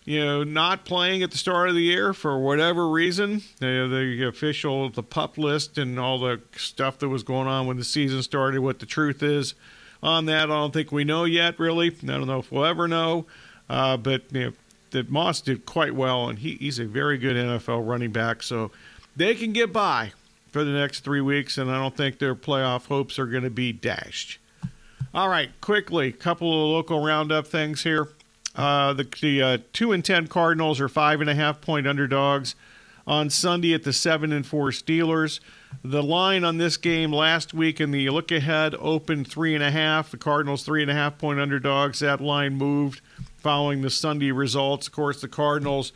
[0.04, 4.26] you know, not playing at the start of the year for whatever reason, the, the
[4.26, 8.22] official, the pup list, and all the stuff that was going on when the season
[8.22, 9.54] started, what the truth is
[10.02, 11.88] on that, I don't think we know yet, really.
[11.88, 13.26] I don't know if we'll ever know.
[13.68, 14.52] Uh, but you know,
[14.90, 18.42] that Moss did quite well, and he, he's a very good NFL running back.
[18.42, 18.70] So
[19.16, 20.12] they can get by
[20.50, 23.50] for the next three weeks, and I don't think their playoff hopes are going to
[23.50, 24.38] be dashed.
[25.14, 28.08] All right, quickly, couple of local roundup things here.
[28.54, 32.54] Uh, the the uh, two and ten Cardinals are five and a half point underdogs
[33.06, 35.40] on Sunday at the seven and four Steelers.
[35.82, 39.70] The line on this game last week in the look ahead opened three and a
[39.70, 40.10] half.
[40.10, 42.00] The Cardinals three and a half point underdogs.
[42.00, 43.00] That line moved
[43.38, 44.86] following the Sunday results.
[44.86, 45.92] Of course, the Cardinals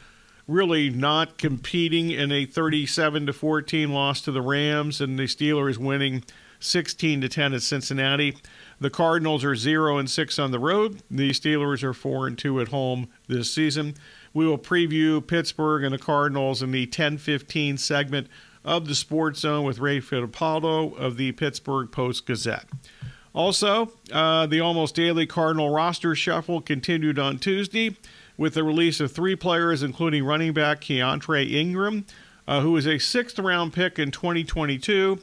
[0.48, 5.78] really not competing in a 37 to 14 loss to the Rams, and the Steelers
[5.78, 6.24] winning
[6.60, 8.36] 16 to 10 at Cincinnati.
[8.80, 11.02] The Cardinals are 0 and 6 on the road.
[11.10, 13.94] The Steelers are 4 and 2 at home this season.
[14.32, 18.28] We will preview Pittsburgh and the Cardinals in the 10-15 segment
[18.64, 22.66] of the Sports Zone with Ray Fittipaldo of the Pittsburgh Post Gazette.
[23.34, 27.96] Also, uh, the almost daily Cardinal roster shuffle continued on Tuesday
[28.36, 32.04] with the release of three players, including running back Keaontay Ingram,
[32.46, 35.20] uh, who was a sixth round pick in 2022.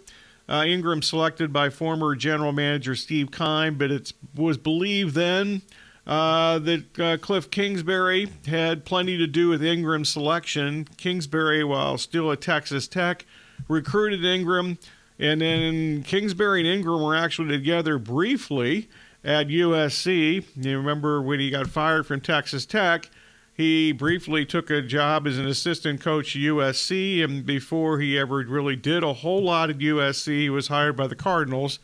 [0.48, 5.62] Uh, Ingram selected by former general manager Steve Keim, but it was believed then
[6.08, 10.88] uh, that uh, Cliff Kingsbury had plenty to do with Ingram's selection.
[10.98, 13.26] Kingsbury, while still at Texas Tech,
[13.68, 14.80] recruited Ingram,
[15.20, 18.90] and then Kingsbury and Ingram were actually together briefly
[19.24, 20.46] at USC.
[20.56, 23.10] You remember when he got fired from Texas Tech?
[23.54, 28.38] He briefly took a job as an assistant coach at USC, and before he ever
[28.38, 31.80] really did a whole lot at USC, he was hired by the Cardinals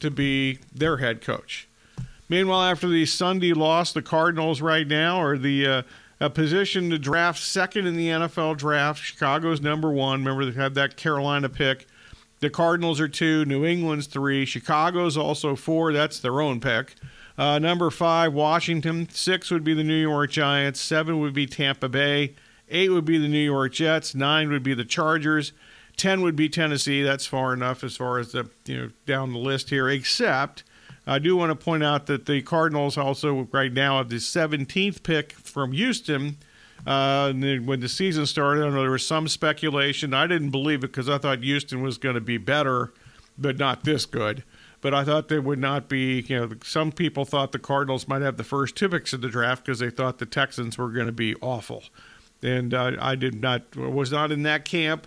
[0.00, 1.68] to be their head coach.
[2.28, 5.82] Meanwhile, after the Sunday loss, the Cardinals right now are the uh,
[6.20, 9.02] a position to draft second in the NFL draft.
[9.02, 10.24] Chicago's number one.
[10.24, 11.86] Remember, they had that Carolina pick.
[12.40, 13.44] The Cardinals are two.
[13.44, 14.46] New England's three.
[14.46, 15.92] Chicago's also four.
[15.92, 16.94] That's their own pick.
[17.36, 19.08] Uh, number five, Washington.
[19.10, 20.80] Six would be the New York Giants.
[20.80, 22.34] Seven would be Tampa Bay.
[22.70, 24.14] Eight would be the New York Jets.
[24.14, 25.52] Nine would be the Chargers.
[25.96, 27.02] Ten would be Tennessee.
[27.02, 29.88] That's far enough as far as the you know down the list here.
[29.90, 30.64] Except
[31.06, 35.02] I do want to point out that the Cardinals also right now have the 17th
[35.02, 36.38] pick from Houston.
[36.86, 40.14] Uh, when the season started, I know there was some speculation.
[40.14, 42.92] I didn't believe it because I thought Houston was going to be better,
[43.36, 44.44] but not this good.
[44.80, 46.20] But I thought they would not be.
[46.22, 49.28] You know, some people thought the Cardinals might have the first two picks of the
[49.28, 51.84] draft because they thought the Texans were going to be awful,
[52.42, 55.06] and uh, I did not was not in that camp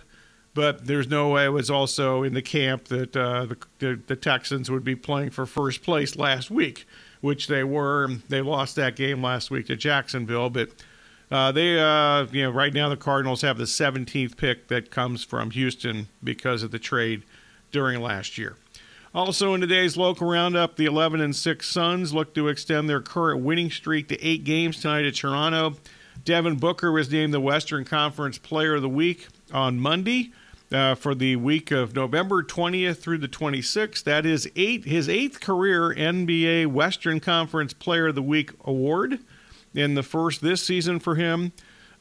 [0.54, 4.16] but there's no way I was also in the camp that uh, the, the, the,
[4.16, 6.86] Texans would be playing for first place last week,
[7.20, 8.08] which they were.
[8.28, 10.70] They lost that game last week to Jacksonville, but
[11.34, 15.24] uh, they, uh, you know, right now the Cardinals have the 17th pick that comes
[15.24, 17.24] from Houston because of the trade
[17.72, 18.56] during last year.
[19.12, 23.42] Also, in today's local roundup, the 11 and 6 Suns look to extend their current
[23.42, 25.74] winning streak to eight games tonight at Toronto.
[26.24, 30.30] Devin Booker was named the Western Conference Player of the Week on Monday
[30.70, 34.04] uh, for the week of November 20th through the 26th.
[34.04, 39.18] That is eight his eighth career NBA Western Conference Player of the Week award,
[39.74, 41.52] in the first this season for him.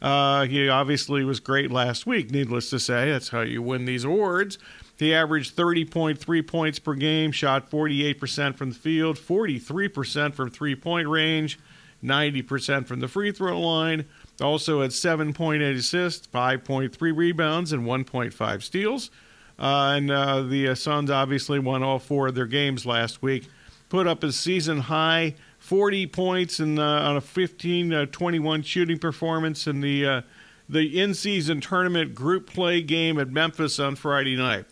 [0.02, 3.12] Uh, he obviously was great last week, needless to say.
[3.12, 4.58] That's how you win these awards.
[4.98, 11.08] He averaged 30.3 points per game, shot 48% from the field, 43% from three point
[11.08, 11.58] range,
[12.04, 14.06] 90% from the free throw line.
[14.42, 19.10] Also had 7.8 assists, 5.3 rebounds, and 1.5 steals.
[19.58, 23.48] Uh, and uh, the Suns obviously won all four of their games last week.
[23.90, 29.00] Put up a season high 40 points in, uh, on a 15 uh, 21 shooting
[29.00, 30.22] performance in the, uh,
[30.68, 34.66] the in season tournament group play game at Memphis on Friday night.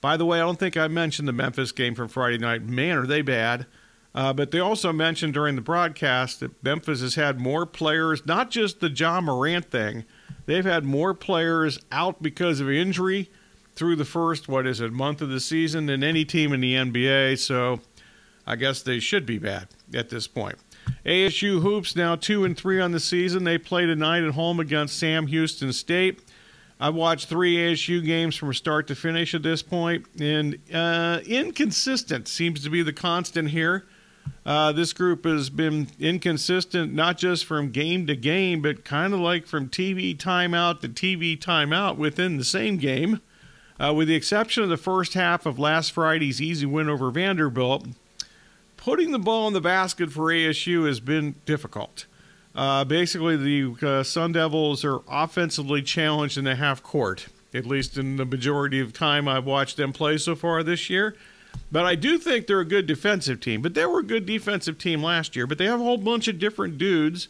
[0.00, 2.62] By the way, I don't think I mentioned the Memphis game from Friday night.
[2.62, 3.66] Man, are they bad.
[4.14, 8.50] Uh, but they also mentioned during the broadcast that Memphis has had more players, not
[8.50, 10.06] just the Ja Morant thing,
[10.46, 13.30] they've had more players out because of injury
[13.74, 16.72] through the first, what is it, month of the season than any team in the
[16.72, 17.38] NBA.
[17.38, 17.80] So
[18.48, 20.56] I guess they should be bad at this point.
[21.04, 23.44] ASU hoops now two and three on the season.
[23.44, 26.22] They play tonight at home against Sam Houston State.
[26.80, 32.26] I've watched three ASU games from start to finish at this point, and uh, inconsistent
[32.26, 33.86] seems to be the constant here.
[34.46, 39.20] Uh, this group has been inconsistent, not just from game to game, but kind of
[39.20, 43.20] like from TV timeout to TV timeout within the same game.
[43.78, 47.88] Uh, with the exception of the first half of last Friday's easy win over Vanderbilt,
[48.88, 52.06] putting the ball in the basket for ASU has been difficult.
[52.54, 57.98] Uh, basically, the uh, Sun Devils are offensively challenged in the half court, at least
[57.98, 61.14] in the majority of time I've watched them play so far this year.
[61.70, 63.60] But I do think they're a good defensive team.
[63.60, 65.46] But they were a good defensive team last year.
[65.46, 67.28] But they have a whole bunch of different dudes.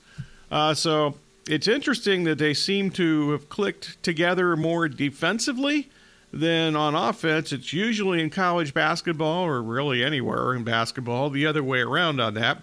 [0.52, 1.16] Uh, so
[1.48, 5.90] it's interesting that they seem to have clicked together more defensively
[6.32, 7.52] than on offense.
[7.52, 12.34] It's usually in college basketball or really anywhere in basketball the other way around on
[12.34, 12.62] that.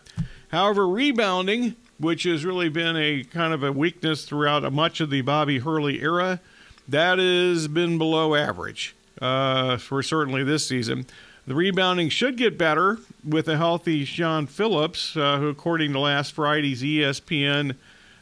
[0.49, 5.21] However, rebounding, which has really been a kind of a weakness throughout much of the
[5.21, 6.39] Bobby Hurley era,
[6.87, 11.05] that has been below average uh, for certainly this season.
[11.47, 16.33] The rebounding should get better with a healthy Shawn Phillips, uh, who, according to last
[16.33, 17.75] Friday's ESPN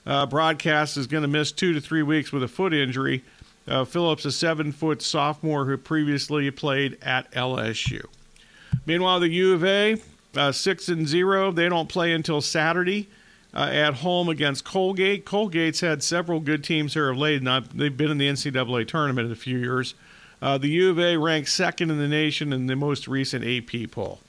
[0.06, 3.24] uh, broadcast, is going to miss two to three weeks with a foot injury.
[3.68, 8.06] Uh, Phillips, a seven foot sophomore who previously played at LSU.
[8.86, 10.02] Meanwhile, the U of A,
[10.36, 13.10] uh, six and zero, they don't play until Saturday.
[13.56, 15.26] Uh, at home against Colgate.
[15.26, 17.44] Colgate's had several good teams here of late.
[17.44, 19.94] Not they've been in the NCAA tournament in a few years.
[20.42, 23.92] Uh, the U of A ranked second in the nation in the most recent AP
[23.92, 24.22] poll.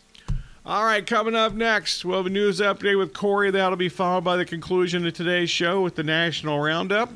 [0.66, 3.50] All right, coming up next, we'll have a news update with Corey.
[3.50, 7.10] That'll be followed by the conclusion of today's show with the National Roundup.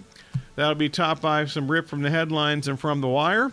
[0.59, 3.53] That'll be top five, some rip from the headlines and from the wire.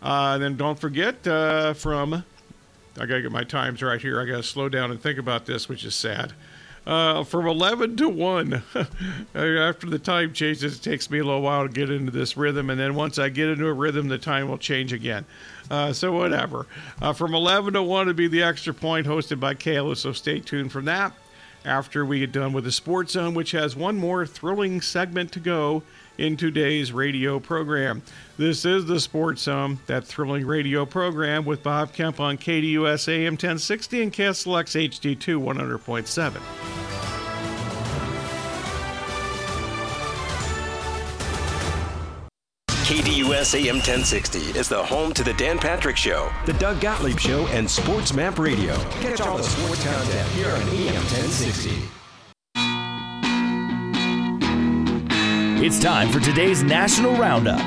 [0.00, 4.18] Uh, then don't forget uh, from, I gotta get my times right here.
[4.18, 6.32] I gotta slow down and think about this, which is sad.
[6.86, 8.62] Uh, from 11 to 1.
[9.34, 12.70] After the time changes, it takes me a little while to get into this rhythm,
[12.70, 15.26] and then once I get into a rhythm, the time will change again.
[15.70, 16.66] Uh, so, whatever.
[17.02, 20.40] Uh, from 11 to 1 to be the extra point hosted by Kayla, so stay
[20.40, 21.12] tuned for that.
[21.66, 25.40] After we get done with the Sports Zone, which has one more thrilling segment to
[25.40, 25.82] go
[26.18, 28.02] in today's radio program.
[28.36, 33.34] This is the Sports Zone, that thrilling radio program with Bob Kemp on KDUS AM
[33.34, 36.40] 1060 and KSLX HD2 100.7.
[42.88, 47.46] KDUS AM 1060 is the home to the Dan Patrick Show, the Doug Gottlieb Show,
[47.48, 48.74] and Sports Map Radio.
[49.02, 51.97] Catch all the sports content here on AM 1060.
[55.60, 57.58] It's time for today's National Roundup.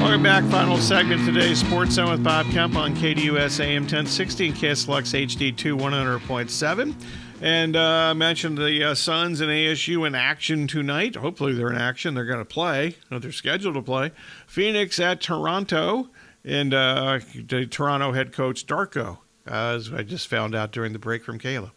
[0.00, 0.42] Welcome back.
[0.46, 5.78] Final segment today, Sports Zone with Bob Kemp on KDUS AM 1060 and KSLX HD2
[5.78, 6.94] 100.7.
[7.40, 11.14] And uh, mentioned the uh, Suns and ASU in action tonight.
[11.14, 12.14] Hopefully, they're in action.
[12.14, 12.96] They're going to play.
[13.08, 14.10] They're scheduled to play.
[14.48, 16.08] Phoenix at Toronto,
[16.44, 21.22] and uh, the Toronto head coach Darko, as I just found out during the break
[21.22, 21.70] from Kayla.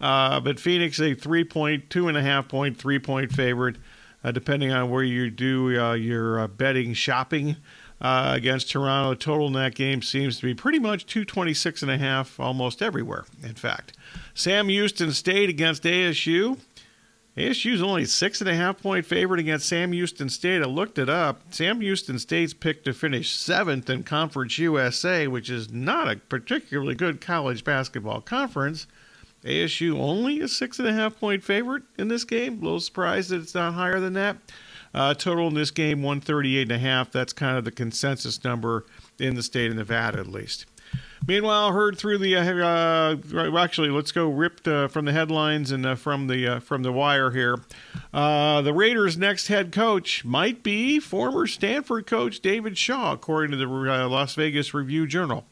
[0.00, 3.78] Uh, but Phoenix a three point, two and a half point, three point favorite,
[4.32, 7.56] depending on where you do uh, your betting shopping.
[8.00, 9.12] Uh, against Toronto.
[9.14, 13.24] Total in that game seems to be pretty much 226 and a half almost everywhere,
[13.42, 13.92] in fact.
[14.34, 16.58] Sam Houston State against ASU.
[17.38, 20.60] ASU's only six and a half point favorite against Sam Houston State.
[20.60, 21.40] I looked it up.
[21.50, 26.96] Sam Houston State's picked to finish seventh in Conference USA, which is not a particularly
[26.96, 28.88] good college basketball conference.
[29.44, 32.60] ASU only a six and a half point favorite in this game.
[32.60, 34.36] A little surprised that it's not higher than that.
[34.94, 37.12] Uh, total in this game, 138 and a half.
[37.12, 38.86] That's kind of the consensus number
[39.18, 40.66] in the state of Nevada, at least.
[41.26, 45.84] Meanwhile, heard through the uh, uh, actually, let's go ripped uh, from the headlines and
[45.84, 47.58] uh, from the uh, from the wire here.
[48.14, 53.56] Uh, the Raiders' next head coach might be former Stanford coach David Shaw, according to
[53.58, 55.44] the Las Vegas Review Journal.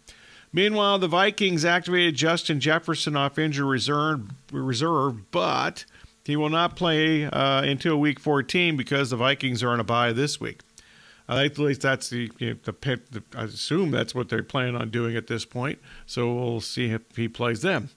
[0.57, 5.85] Meanwhile, the Vikings activated Justin Jefferson off injury reserve, reserve but
[6.25, 10.41] he will not play until Week 14 because the Vikings are on a bye this
[10.41, 10.61] week.
[11.29, 12.73] Uh, at least that's the, you know, the,
[13.11, 15.79] the, I assume that's what they plan on doing at this point.
[16.07, 17.91] So we'll see if he plays them.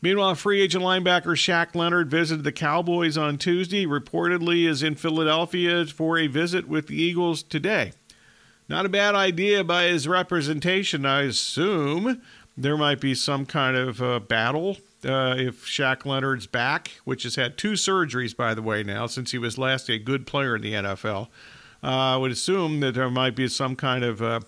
[0.00, 3.86] Meanwhile, free agent linebacker Shaq Leonard visited the Cowboys on Tuesday.
[3.86, 7.90] Reportedly, is in Philadelphia for a visit with the Eagles today.
[8.68, 12.22] Not a bad idea by his representation, I assume.
[12.56, 17.34] There might be some kind of uh, battle uh, if Shaq Leonard's back, which has
[17.34, 20.62] had two surgeries, by the way, now since he was last a good player in
[20.62, 21.28] the NFL.
[21.82, 24.40] Uh, I would assume that there might be some kind of, uh,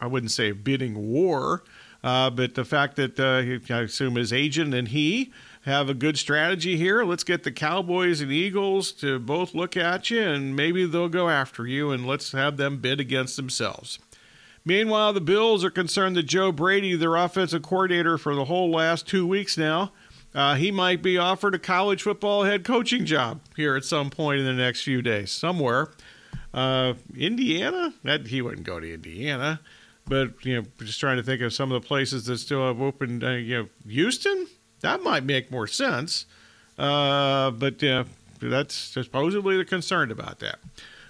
[0.00, 1.62] I wouldn't say bidding war,
[2.04, 6.18] uh, but the fact that uh, I assume his agent and he have a good
[6.18, 7.04] strategy here.
[7.04, 11.28] Let's get the Cowboys and Eagles to both look at you, and maybe they'll go
[11.28, 13.98] after you, and let's have them bid against themselves.
[14.64, 19.06] Meanwhile, the Bills are concerned that Joe Brady, their offensive coordinator for the whole last
[19.06, 19.92] two weeks now,
[20.34, 24.40] uh, he might be offered a college football head coaching job here at some point
[24.40, 25.90] in the next few days, somewhere.
[26.54, 27.94] Uh, Indiana?
[28.02, 29.60] That he wouldn't go to Indiana,
[30.06, 32.80] but you know, just trying to think of some of the places that still have
[32.80, 33.22] open.
[33.22, 34.46] Uh, you know, Houston.
[34.82, 36.26] That might make more sense.
[36.78, 38.04] Uh, but uh,
[38.40, 40.58] that's supposedly they're concerned about that.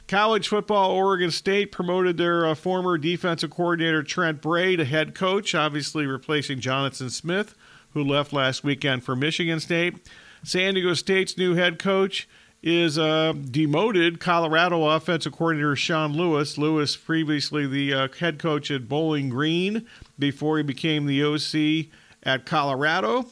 [0.09, 5.55] College football, Oregon State promoted their uh, former defensive coordinator Trent Bray to head coach,
[5.55, 7.55] obviously replacing Jonathan Smith,
[7.95, 9.97] who left last weekend for Michigan State.
[10.43, 12.29] San Diego State's new head coach
[12.63, 16.59] is uh, demoted Colorado offensive coordinator Sean Lewis.
[16.59, 19.87] Lewis, previously the uh, head coach at Bowling Green,
[20.19, 21.91] before he became the OC
[22.23, 23.27] at Colorado.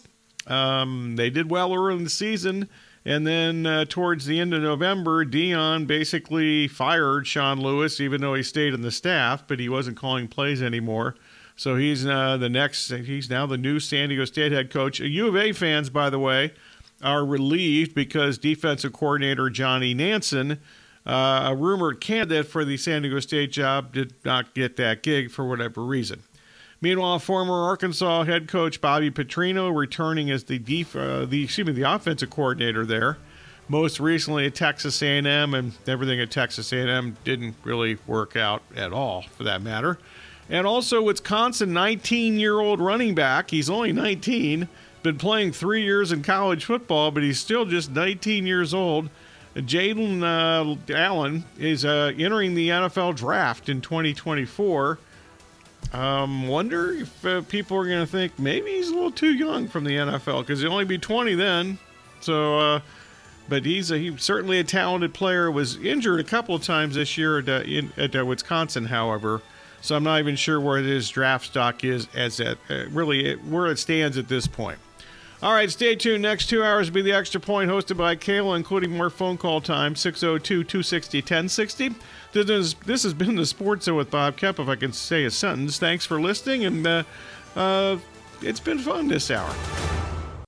[0.47, 2.69] Um, they did well early in the season,
[3.05, 8.35] and then uh, towards the end of November, Deion basically fired Sean Lewis, even though
[8.35, 11.15] he stayed in the staff, but he wasn't calling plays anymore.
[11.57, 12.91] So he's uh, the next.
[12.91, 14.99] He's now the new San Diego State head coach.
[14.99, 16.53] U of A fans, by the way
[17.03, 20.61] are relieved because defensive coordinator Johnny Nansen,
[21.07, 25.31] uh, a rumored candidate for the San Diego State job, did not get that gig
[25.31, 26.23] for whatever reason.
[26.83, 31.73] Meanwhile, former Arkansas head coach Bobby Petrino returning as the def- uh, the excuse me
[31.75, 33.19] the offensive coordinator there.
[33.69, 38.93] Most recently at Texas A&M, and everything at Texas A&M didn't really work out at
[38.93, 39.99] all, for that matter.
[40.49, 43.51] And also, Wisconsin 19 year old running back.
[43.51, 44.67] He's only 19,
[45.05, 49.09] been playing three years in college football, but he's still just 19 years old.
[49.55, 54.99] Jaden uh, Allen is uh, entering the NFL draft in 2024.
[55.93, 59.67] Um, wonder if uh, people are going to think maybe he's a little too young
[59.67, 61.79] from the NFL because he'll only be 20 then.
[62.21, 62.81] So, uh,
[63.49, 65.51] but he's a, he's certainly a talented player.
[65.51, 69.43] Was injured a couple of times this year at, uh, in, at uh, Wisconsin, however.
[69.81, 73.67] So I'm not even sure where his draft stock is as at uh, really where
[73.67, 74.79] it stands at this point.
[75.43, 76.23] All right, stay tuned.
[76.23, 79.63] Next two hours will be the extra point hosted by Kayla, including more phone call
[79.63, 81.95] time 602 260 1060.
[82.33, 85.31] This, this has been the Sports Zone with Bob Kemp, if I can say a
[85.31, 85.79] sentence.
[85.79, 87.03] Thanks for listening, and uh,
[87.57, 87.99] uh,
[88.41, 89.53] it's been fun this hour.